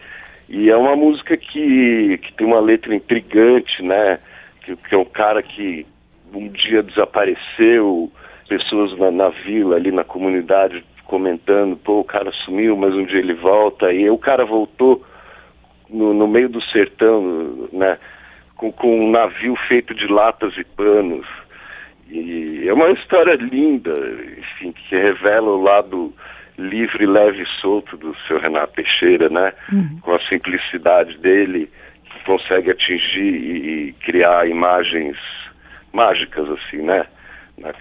E 0.47 0.69
é 0.69 0.77
uma 0.77 0.95
música 0.95 1.35
que, 1.35 2.19
que 2.19 2.33
tem 2.33 2.45
uma 2.45 2.59
letra 2.59 2.93
intrigante, 2.93 3.81
né? 3.81 4.19
Que, 4.63 4.75
que 4.75 4.93
é 4.93 4.97
um 4.97 5.05
cara 5.05 5.41
que 5.41 5.85
um 6.33 6.49
dia 6.49 6.83
desapareceu, 6.83 8.11
pessoas 8.47 8.97
na, 8.99 9.09
na 9.09 9.29
vila, 9.29 9.77
ali 9.77 9.91
na 9.91 10.03
comunidade, 10.03 10.83
comentando, 11.05 11.77
pô, 11.77 12.01
o 12.01 12.03
cara 12.03 12.31
sumiu, 12.43 12.75
mas 12.75 12.93
um 12.93 13.05
dia 13.05 13.19
ele 13.19 13.33
volta. 13.33 13.91
E 13.91 14.09
o 14.09 14.17
cara 14.17 14.45
voltou 14.45 15.03
no, 15.89 16.13
no 16.13 16.27
meio 16.27 16.49
do 16.49 16.61
sertão, 16.61 17.67
né? 17.71 17.97
Com, 18.55 18.71
com 18.71 19.07
um 19.07 19.09
navio 19.09 19.55
feito 19.67 19.93
de 19.95 20.07
latas 20.07 20.55
e 20.57 20.63
panos 20.63 21.25
e 22.09 22.67
é 22.67 22.73
uma 22.73 22.91
história 22.91 23.35
linda, 23.35 23.93
enfim, 24.37 24.71
que 24.71 24.95
revela 24.95 25.49
o 25.49 25.61
lado 25.61 26.13
livre, 26.57 27.05
leve 27.05 27.43
e 27.43 27.61
solto 27.61 27.97
do 27.97 28.15
seu 28.27 28.39
Renato 28.39 28.73
Teixeira, 28.73 29.29
né? 29.29 29.53
Uhum. 29.71 29.99
Com 30.01 30.15
a 30.15 30.19
simplicidade 30.27 31.17
dele, 31.17 31.69
que 32.05 32.23
consegue 32.25 32.71
atingir 32.71 33.33
e, 33.33 33.89
e 33.89 33.93
criar 33.93 34.47
imagens 34.47 35.17
mágicas, 35.93 36.47
assim, 36.49 36.81
né? 36.81 37.05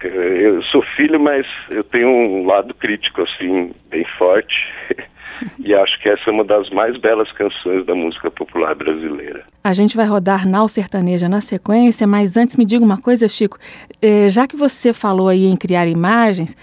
Eu 0.03 0.63
sou 0.63 0.81
filho, 0.95 1.19
mas 1.19 1.45
eu 1.69 1.83
tenho 1.83 2.07
um 2.07 2.45
lado 2.45 2.73
crítico, 2.73 3.21
assim, 3.23 3.73
bem 3.89 4.05
forte. 4.17 4.55
e 5.59 5.73
acho 5.73 6.01
que 6.01 6.07
essa 6.07 6.29
é 6.29 6.31
uma 6.31 6.45
das 6.45 6.69
mais 6.69 6.97
belas 6.97 7.29
canções 7.33 7.85
da 7.85 7.93
música 7.93 8.31
popular 8.31 8.73
brasileira. 8.73 9.43
A 9.61 9.73
gente 9.73 9.97
vai 9.97 10.05
rodar 10.05 10.47
Nau 10.47 10.69
Sertaneja 10.69 11.27
na 11.27 11.41
sequência, 11.41 12.07
mas 12.07 12.37
antes 12.37 12.55
me 12.55 12.65
diga 12.65 12.85
uma 12.85 13.01
coisa, 13.01 13.27
Chico. 13.27 13.57
Eh, 14.01 14.29
já 14.29 14.47
que 14.47 14.55
você 14.55 14.93
falou 14.93 15.27
aí 15.27 15.45
em 15.45 15.57
criar 15.57 15.87
imagens, 15.87 16.55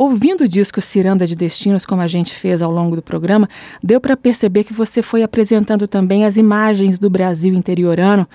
ouvindo 0.00 0.44
o 0.44 0.48
disco 0.48 0.80
Ciranda 0.80 1.26
de 1.26 1.34
Destinos, 1.34 1.84
como 1.84 2.00
a 2.00 2.06
gente 2.06 2.34
fez 2.34 2.62
ao 2.62 2.72
longo 2.72 2.96
do 2.96 3.02
programa, 3.02 3.48
deu 3.82 4.00
para 4.00 4.16
perceber 4.16 4.64
que 4.64 4.72
você 4.72 5.02
foi 5.02 5.22
apresentando 5.22 5.86
também 5.86 6.24
as 6.24 6.36
imagens 6.36 6.98
do 6.98 7.10
Brasil 7.10 7.54
interiorano 7.54 8.26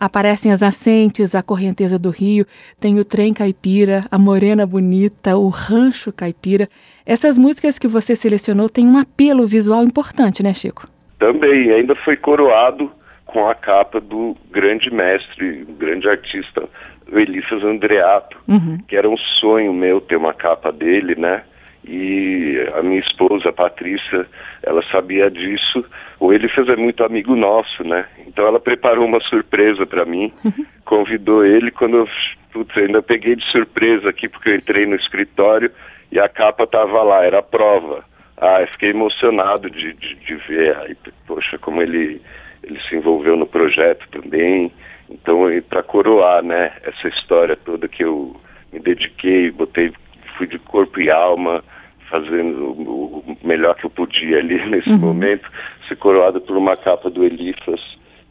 Aparecem 0.00 0.50
as 0.50 0.62
nascentes, 0.62 1.34
a 1.34 1.42
correnteza 1.42 1.98
do 1.98 2.08
rio, 2.08 2.46
tem 2.80 2.98
o 2.98 3.04
trem 3.04 3.34
caipira, 3.34 4.06
a 4.10 4.18
morena 4.18 4.64
bonita, 4.64 5.36
o 5.36 5.48
rancho 5.48 6.10
caipira. 6.10 6.70
Essas 7.04 7.36
músicas 7.36 7.78
que 7.78 7.86
você 7.86 8.16
selecionou 8.16 8.70
têm 8.70 8.88
um 8.88 8.96
apelo 8.96 9.46
visual 9.46 9.84
importante, 9.84 10.42
né, 10.42 10.54
Chico? 10.54 10.86
Também, 11.18 11.70
ainda 11.70 11.94
foi 11.96 12.16
coroado 12.16 12.90
com 13.26 13.46
a 13.46 13.54
capa 13.54 14.00
do 14.00 14.34
grande 14.50 14.90
mestre, 14.90 15.66
grande 15.78 16.08
artista, 16.08 16.66
o 17.12 17.18
Elifas 17.18 17.62
Andreato, 17.64 18.36
uhum. 18.48 18.78
que 18.86 18.96
era 18.96 19.08
um 19.08 19.16
sonho 19.16 19.72
meu 19.72 20.00
ter 20.00 20.16
uma 20.16 20.34
capa 20.34 20.70
dele, 20.72 21.14
né? 21.14 21.42
e 21.84 22.66
a 22.74 22.82
minha 22.82 23.00
esposa, 23.00 23.48
a 23.48 23.52
Patrícia, 23.52 24.26
ela 24.62 24.82
sabia 24.90 25.30
disso. 25.30 25.84
O 26.18 26.32
Elifas 26.32 26.68
é 26.68 26.76
muito 26.76 27.02
amigo 27.02 27.34
nosso, 27.34 27.82
né? 27.84 28.06
Então 28.26 28.46
ela 28.46 28.60
preparou 28.60 29.06
uma 29.06 29.20
surpresa 29.20 29.86
para 29.86 30.04
mim, 30.04 30.32
convidou 30.84 31.44
ele 31.44 31.70
quando 31.70 31.96
eu 31.96 32.08
putz, 32.52 32.76
ainda 32.76 33.00
peguei 33.00 33.36
de 33.36 33.44
surpresa 33.50 34.10
aqui 34.10 34.28
porque 34.28 34.50
eu 34.50 34.56
entrei 34.56 34.84
no 34.86 34.96
escritório 34.96 35.70
e 36.12 36.18
a 36.18 36.28
capa 36.28 36.66
tava 36.66 37.02
lá, 37.02 37.24
era 37.24 37.38
a 37.38 37.42
prova. 37.42 38.04
Ah, 38.36 38.60
eu 38.60 38.66
fiquei 38.68 38.90
emocionado 38.90 39.70
de, 39.70 39.92
de, 39.94 40.14
de 40.14 40.34
ver, 40.48 40.76
aí, 40.78 40.96
poxa, 41.26 41.58
como 41.58 41.82
ele, 41.82 42.20
ele 42.62 42.80
se 42.88 42.96
envolveu 42.96 43.36
no 43.36 43.46
projeto 43.46 44.06
também. 44.10 44.72
Então, 45.10 45.40
para 45.68 45.82
coroar, 45.82 46.42
né, 46.42 46.72
essa 46.82 47.08
história 47.08 47.56
toda 47.56 47.88
que 47.88 48.04
eu 48.04 48.36
me 48.72 48.78
dediquei, 48.78 49.50
botei 49.50 49.92
fui 50.36 50.46
de 50.46 50.58
corpo 50.58 51.00
e 51.00 51.10
alma, 51.10 51.62
fazendo 52.08 52.72
o 52.72 53.36
melhor 53.42 53.74
que 53.74 53.86
eu 53.86 53.90
podia 53.90 54.38
ali 54.38 54.64
nesse 54.70 54.90
uhum. 54.90 54.98
momento, 54.98 55.46
ser 55.88 55.96
coroado 55.96 56.40
por 56.40 56.56
uma 56.56 56.74
capa 56.74 57.10
do 57.10 57.24
Elifas. 57.24 57.80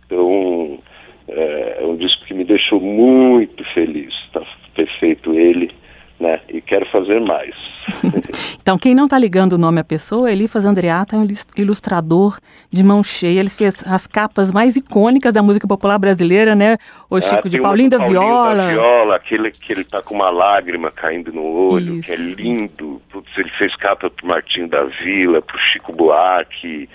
Então, 0.05 0.79
é, 1.27 1.77
é 1.81 1.85
um 1.85 1.95
disco 1.95 2.25
que 2.25 2.33
me 2.33 2.43
deixou 2.43 2.79
muito 2.79 3.63
feliz 3.73 4.13
tá, 4.33 4.41
ter 4.75 4.87
feito 4.99 5.33
ele 5.33 5.71
né? 6.19 6.41
E 6.49 6.61
quero 6.61 6.85
fazer 6.87 7.19
mais. 7.21 7.55
então, 8.61 8.77
quem 8.77 8.93
não 8.93 9.05
está 9.05 9.17
ligando 9.17 9.53
o 9.53 9.57
nome 9.57 9.79
à 9.79 9.83
pessoa, 9.83 10.31
Elifas 10.31 10.65
Andreata 10.65 11.15
é 11.15 11.19
um 11.19 11.27
ilustrador 11.57 12.37
de 12.71 12.83
mão 12.83 13.03
cheia. 13.03 13.39
Ele 13.39 13.49
fez 13.49 13.83
as 13.87 14.05
capas 14.05 14.51
mais 14.51 14.75
icônicas 14.75 15.33
da 15.33 15.41
música 15.41 15.67
popular 15.67 15.97
brasileira, 15.97 16.55
né? 16.55 16.77
O 17.09 17.15
ah, 17.15 17.21
Chico 17.21 17.49
de 17.49 17.59
Paulinho 17.59 17.89
da 17.89 17.97
Paulinho 17.97 18.19
Viola. 18.19 18.55
Da 18.55 18.69
Viola, 18.69 19.15
aquele 19.15 19.51
que 19.51 19.71
ele 19.71 19.83
tá 19.83 20.01
com 20.01 20.15
uma 20.15 20.29
lágrima 20.29 20.91
caindo 20.91 21.31
no 21.31 21.43
olho, 21.43 21.95
Isso. 21.95 22.03
que 22.03 22.11
é 22.11 22.15
lindo. 22.15 23.01
Putz, 23.09 23.29
ele 23.37 23.49
fez 23.57 23.75
capa 23.75 24.09
pro 24.09 24.27
Martinho 24.27 24.67
da 24.67 24.83
Vila, 24.83 25.41
pro 25.41 25.57
Chico 25.57 25.93
Buarque, 25.93 26.89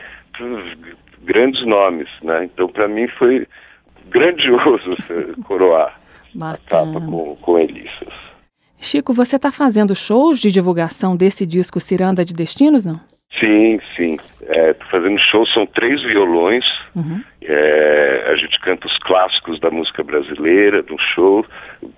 grandes 1.22 1.66
nomes, 1.66 2.08
né? 2.22 2.44
Então, 2.44 2.68
para 2.68 2.86
mim 2.88 3.08
foi 3.08 3.46
grandioso 4.10 4.96
coroar 5.44 5.98
Bacana. 6.34 6.54
a 6.54 6.68
capa 6.68 7.06
com, 7.06 7.36
com 7.36 7.58
Elifas. 7.58 8.33
Chico, 8.84 9.14
você 9.14 9.36
está 9.36 9.50
fazendo 9.50 9.96
shows 9.96 10.38
de 10.38 10.52
divulgação 10.52 11.16
desse 11.16 11.46
disco 11.46 11.80
Ciranda 11.80 12.22
de 12.22 12.34
Destinos, 12.34 12.84
não? 12.84 13.00
Sim, 13.40 13.80
sim. 13.96 14.16
Estou 14.42 14.54
é, 14.54 14.74
fazendo 14.90 15.18
shows, 15.18 15.52
são 15.52 15.66
três 15.66 16.02
violões. 16.02 16.64
Uhum. 16.94 17.20
É, 17.42 18.28
a 18.30 18.36
gente 18.36 18.60
canta 18.60 18.86
os 18.86 18.96
clássicos 18.98 19.58
da 19.58 19.70
música 19.70 20.04
brasileira, 20.04 20.82
do 20.82 20.96
show, 21.14 21.44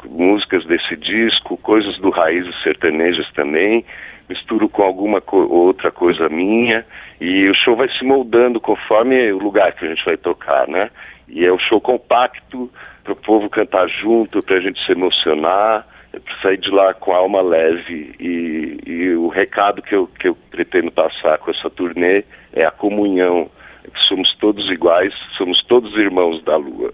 músicas 0.08 0.64
desse 0.64 0.96
disco, 0.96 1.56
coisas 1.58 1.98
do 1.98 2.10
Raízes 2.10 2.54
Sertanejas 2.62 3.30
também. 3.32 3.84
Misturo 4.28 4.68
com 4.68 4.82
alguma 4.82 5.20
co 5.20 5.38
outra 5.38 5.90
coisa 5.90 6.28
minha. 6.28 6.86
E 7.20 7.48
o 7.50 7.54
show 7.54 7.74
vai 7.74 7.88
se 7.90 8.04
moldando 8.04 8.60
conforme 8.60 9.32
o 9.32 9.38
lugar 9.38 9.72
que 9.72 9.84
a 9.84 9.88
gente 9.88 10.04
vai 10.04 10.16
tocar, 10.16 10.68
né? 10.68 10.88
E 11.28 11.44
é 11.44 11.52
um 11.52 11.58
show 11.58 11.80
compacto, 11.80 12.70
para 13.02 13.12
o 13.12 13.16
povo 13.16 13.50
cantar 13.50 13.88
junto, 13.88 14.38
para 14.44 14.56
a 14.56 14.60
gente 14.60 14.84
se 14.86 14.92
emocionar 14.92 15.84
sair 16.42 16.58
de 16.58 16.70
lá 16.70 16.94
com 16.94 17.12
a 17.12 17.18
alma 17.18 17.42
leve 17.42 18.14
e, 18.18 18.78
e 18.86 19.14
o 19.14 19.28
recado 19.28 19.82
que 19.82 19.94
eu, 19.94 20.06
que 20.06 20.28
eu 20.28 20.34
pretendo 20.50 20.90
passar 20.90 21.38
com 21.38 21.50
essa 21.50 21.70
turnê 21.70 22.24
é 22.52 22.64
a 22.64 22.70
comunhão, 22.70 23.50
somos 24.08 24.34
todos 24.36 24.68
iguais, 24.70 25.12
somos 25.36 25.62
todos 25.64 25.94
irmãos 25.96 26.42
da 26.44 26.56
Lua. 26.56 26.90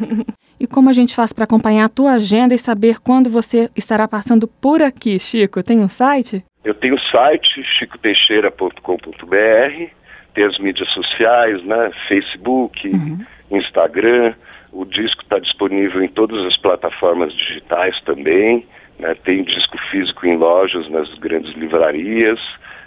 e 0.58 0.66
como 0.66 0.88
a 0.88 0.92
gente 0.92 1.14
faz 1.14 1.32
para 1.32 1.44
acompanhar 1.44 1.84
a 1.84 1.88
tua 1.88 2.12
agenda 2.12 2.54
e 2.54 2.58
saber 2.58 3.00
quando 3.00 3.30
você 3.30 3.70
estará 3.76 4.08
passando 4.08 4.48
por 4.48 4.82
aqui, 4.82 5.18
Chico? 5.18 5.62
Tem 5.62 5.78
um 5.78 5.88
site? 5.88 6.44
Eu 6.64 6.74
tenho 6.74 6.94
o 6.94 7.00
site 7.00 7.62
chicoteixeira.com.br, 7.78 9.90
tem 10.34 10.44
as 10.44 10.58
mídias 10.58 10.88
sociais, 10.90 11.62
né? 11.64 11.90
Facebook, 12.08 12.88
uhum. 12.88 13.24
Instagram. 13.50 14.34
O 14.72 14.84
disco 14.84 15.22
está 15.22 15.38
disponível 15.38 16.02
em 16.02 16.08
todas 16.08 16.44
as 16.46 16.56
plataformas 16.56 17.32
digitais 17.34 18.00
também. 18.02 18.66
Né? 18.98 19.14
Tem 19.24 19.44
disco 19.44 19.76
físico 19.90 20.26
em 20.26 20.36
lojas, 20.36 20.88
nas 20.88 21.12
grandes 21.18 21.54
livrarias. 21.54 22.38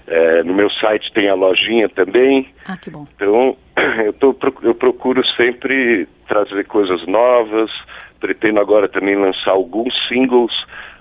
É, 0.07 0.43
no 0.43 0.53
meu 0.53 0.69
site 0.69 1.11
tem 1.13 1.29
a 1.29 1.35
lojinha 1.35 1.89
também. 1.89 2.47
Ah, 2.67 2.77
que 2.77 2.89
bom. 2.89 3.07
Então, 3.15 3.57
eu, 4.03 4.13
tô, 4.13 4.35
eu 4.61 4.75
procuro 4.75 5.25
sempre 5.35 6.07
trazer 6.27 6.65
coisas 6.65 7.05
novas. 7.07 7.71
Pretendo 8.19 8.59
agora 8.59 8.87
também 8.87 9.15
lançar 9.15 9.51
alguns 9.51 9.93
singles 10.07 10.51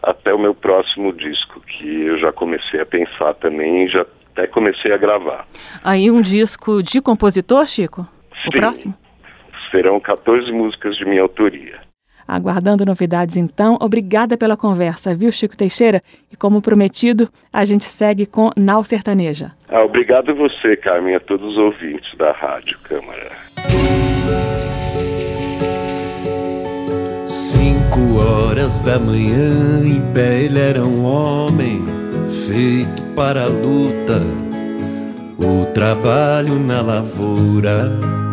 até 0.02 0.34
o 0.34 0.38
meu 0.38 0.54
próximo 0.54 1.12
disco, 1.12 1.60
que 1.60 2.06
eu 2.06 2.18
já 2.18 2.32
comecei 2.32 2.80
a 2.80 2.86
pensar 2.86 3.34
também, 3.34 3.88
já 3.88 4.04
até 4.32 4.46
comecei 4.46 4.92
a 4.92 4.98
gravar. 4.98 5.46
Aí 5.82 6.10
um 6.10 6.20
disco 6.20 6.82
de 6.82 7.00
compositor, 7.00 7.64
Chico? 7.66 8.02
Sim. 8.42 8.48
O 8.48 8.50
próximo? 8.50 8.94
Serão 9.70 10.00
14 10.00 10.50
músicas 10.52 10.96
de 10.96 11.04
minha 11.04 11.22
autoria. 11.22 11.80
Aguardando 12.26 12.86
novidades 12.86 13.36
então, 13.36 13.76
obrigada 13.80 14.36
pela 14.36 14.56
conversa, 14.56 15.14
viu, 15.14 15.30
Chico 15.30 15.56
Teixeira? 15.56 16.00
E 16.32 16.36
como 16.36 16.62
prometido, 16.62 17.28
a 17.52 17.64
gente 17.64 17.84
segue 17.84 18.24
com 18.24 18.50
Nau 18.56 18.82
Sertaneja. 18.82 19.52
Ah, 19.68 19.84
obrigado 19.84 20.30
a 20.30 20.34
você, 20.34 20.76
Carmen, 20.76 21.14
a 21.14 21.20
todos 21.20 21.52
os 21.52 21.58
ouvintes 21.58 22.16
da 22.16 22.32
Rádio 22.32 22.78
Câmara. 22.82 23.30
Cinco 27.26 28.18
horas 28.18 28.80
da 28.80 28.98
manhã, 28.98 29.84
em 29.84 30.12
pé 30.14 30.44
ele 30.44 30.58
era 30.58 30.82
um 30.82 31.04
homem 31.04 31.82
feito 32.46 33.02
para 33.14 33.42
a 33.42 33.48
luta, 33.48 34.20
o 35.38 35.66
trabalho 35.74 36.58
na 36.58 36.80
lavoura 36.80 38.23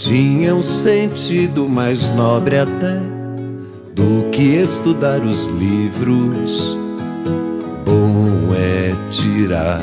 tinha 0.00 0.54
um 0.54 0.62
sentido 0.62 1.68
mais 1.68 2.08
nobre 2.08 2.56
até 2.56 2.98
do 3.94 4.30
que 4.30 4.56
estudar 4.56 5.20
os 5.20 5.44
livros. 5.44 6.74
Bom 7.84 8.54
é 8.54 8.94
tirar 9.10 9.82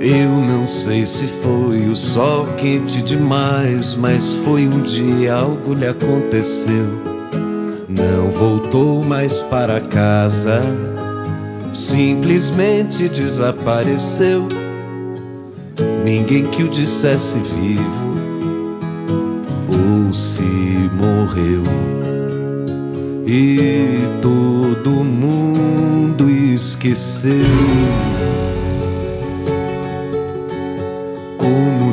Eu 0.00 0.30
não 0.30 0.66
sei 0.66 1.06
se 1.06 1.28
foi 1.28 1.86
o 1.86 1.94
sol 1.94 2.46
quente 2.56 3.00
demais, 3.02 3.94
mas 3.94 4.34
foi 4.44 4.66
um 4.66 4.82
dia 4.82 5.34
algo 5.34 5.74
lhe 5.74 5.86
aconteceu. 5.86 7.09
Não 7.90 8.30
voltou 8.30 9.02
mais 9.02 9.42
para 9.42 9.80
casa, 9.80 10.60
simplesmente 11.72 13.08
desapareceu. 13.08 14.46
Ninguém 16.04 16.44
que 16.46 16.62
o 16.62 16.68
dissesse 16.68 17.38
vivo 17.38 18.14
ou 19.68 20.14
se 20.14 20.42
morreu. 20.94 21.64
E 23.26 23.98
todo 24.22 24.90
mundo 24.90 26.30
esqueceu. 26.30 27.30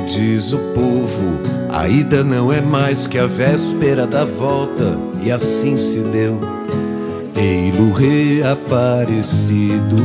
diz 0.07 0.53
o 0.53 0.57
povo, 0.73 1.66
a 1.77 1.87
ida 1.87 2.23
não 2.23 2.51
é 2.51 2.59
mais 2.59 3.05
que 3.05 3.19
a 3.19 3.27
véspera 3.27 4.07
da 4.07 4.25
volta, 4.25 4.97
e 5.21 5.31
assim 5.31 5.77
se 5.77 5.99
deu. 5.99 6.39
Ei-lo 7.35 7.93
reaparecido 7.93 9.95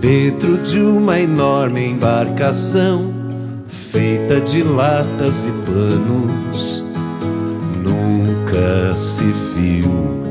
dentro 0.00 0.56
de 0.56 0.80
uma 0.80 1.20
enorme 1.20 1.84
embarcação 1.84 3.12
feita 3.68 4.40
de 4.40 4.62
latas 4.62 5.44
e 5.44 5.50
panos. 5.70 6.82
Nunca 7.82 8.96
se 8.96 9.24
viu. 9.54 10.24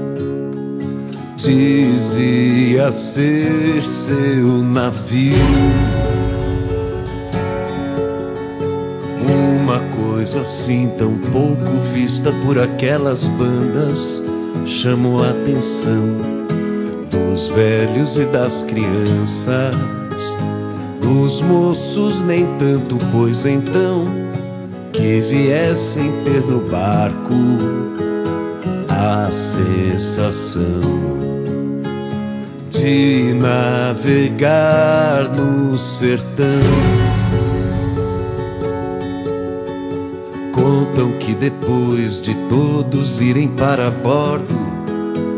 Dizia 1.37 2.91
ser 2.91 3.83
seu 3.83 4.63
navio. 4.63 5.35
Coisa 10.25 10.41
assim 10.41 10.91
tão 10.97 11.13
pouco 11.31 11.71
vista 11.93 12.31
por 12.43 12.57
aquelas 12.57 13.27
bandas 13.27 14.23
chamou 14.65 15.23
a 15.23 15.29
atenção 15.29 16.17
dos 17.11 17.47
velhos 17.49 18.17
e 18.17 18.25
das 18.25 18.63
crianças, 18.63 19.75
dos 20.99 21.41
moços 21.41 22.21
nem 22.23 22.43
tanto, 22.57 22.97
pois 23.11 23.45
então 23.45 24.07
que 24.91 25.21
viessem 25.21 26.11
ter 26.23 26.41
no 26.41 26.59
barco 26.71 27.35
a 28.89 29.31
sensação 29.31 30.81
de 32.71 33.31
navegar 33.35 35.29
no 35.35 35.77
sertão. 35.77 36.94
Que 41.25 41.33
depois 41.33 42.21
de 42.21 42.35
todos 42.47 43.19
irem 43.19 43.47
para 43.47 43.89
bordo, 43.89 44.53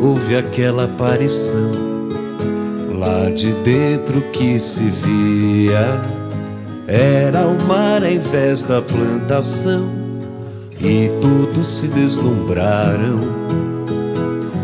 houve 0.01 0.35
aquela 0.35 0.83
aparição. 0.83 1.71
Lá 2.93 3.29
de 3.29 3.53
dentro 3.63 4.19
que 4.33 4.59
se 4.59 4.83
via 4.83 6.01
era 6.87 7.47
o 7.47 7.65
mar 7.65 8.03
ao 8.03 8.11
invés 8.11 8.63
da 8.63 8.81
plantação, 8.81 9.87
e 10.81 11.09
todos 11.21 11.65
se 11.65 11.87
deslumbraram 11.87 13.21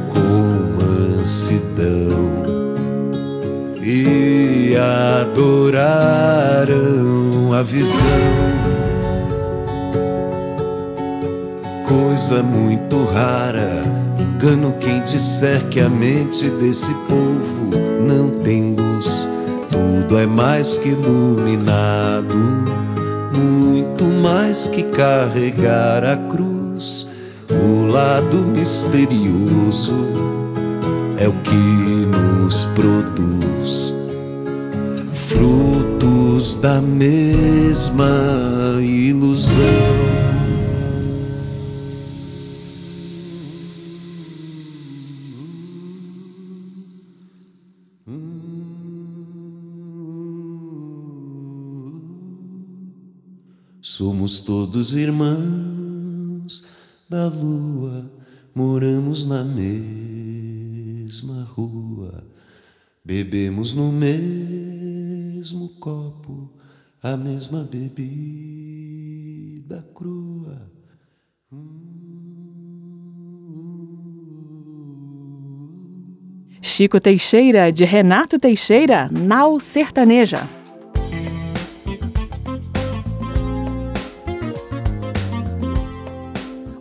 com 0.10 0.84
mansidão 0.84 2.44
e 3.82 4.76
adoraram 5.22 6.74
a 7.54 7.64
visão 7.64 8.63
coisa 12.14 12.44
muito 12.44 13.06
rara. 13.06 13.82
Engano 14.20 14.76
quem 14.80 15.02
disser 15.02 15.60
que 15.70 15.80
a 15.80 15.90
mente 15.90 16.48
desse 16.48 16.94
povo 17.10 17.72
não 18.08 18.30
tem 18.44 18.76
luz. 18.76 19.28
Tudo 19.72 20.20
é 20.20 20.28
mais 20.28 20.78
que 20.78 20.90
iluminado, 20.90 22.36
muito 23.36 24.04
mais 24.04 24.68
que 24.68 24.84
carregar 24.84 26.04
a 26.06 26.16
cruz. 26.16 27.08
O 27.50 27.88
lado 27.88 28.46
misterioso 28.46 29.96
é 31.18 31.28
o 31.28 31.34
que 31.34 32.08
nos 32.16 32.66
produz 32.76 33.96
frutos 35.16 36.58
da 36.58 36.80
mesma 36.80 38.06
ilusão. 38.82 40.23
Somos 53.96 54.40
todos 54.40 54.98
irmãos 54.98 56.66
da 57.08 57.28
lua, 57.28 58.12
moramos 58.56 59.24
na 59.24 59.44
mesma 59.44 60.64
rua, 61.44 62.28
bebemos 63.06 63.76
no 63.76 63.92
mesmo 63.92 65.70
copo 65.80 66.50
a 67.04 67.16
mesma 67.16 67.64
bebida 67.64 68.08
crua. 69.94 70.72
Chico 76.64 77.00
Teixeira, 77.00 77.72
de 77.72 77.86
Renato 77.86 78.40
Teixeira, 78.40 79.08
Nau 79.12 79.60
Sertaneja. 79.60 80.63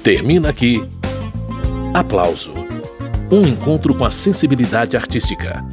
Termina 0.03 0.51
aqui. 0.51 0.83
Aplauso. 1.95 2.53
Um 3.31 3.43
encontro 3.43 3.95
com 3.95 4.05
a 4.05 4.11
sensibilidade 4.11 4.97
artística. 4.97 5.65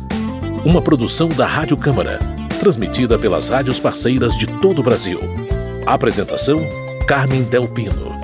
Uma 0.63 0.81
produção 0.81 1.29
da 1.29 1.45
Rádio 1.45 1.75
Câmara, 1.75 2.19
transmitida 2.59 3.17
pelas 3.17 3.49
rádios 3.49 3.79
parceiras 3.79 4.37
de 4.37 4.45
todo 4.59 4.79
o 4.79 4.83
Brasil. 4.83 5.19
Apresentação: 5.85 6.59
Carmen 7.07 7.43
Del 7.43 7.67
Pino. 7.67 8.18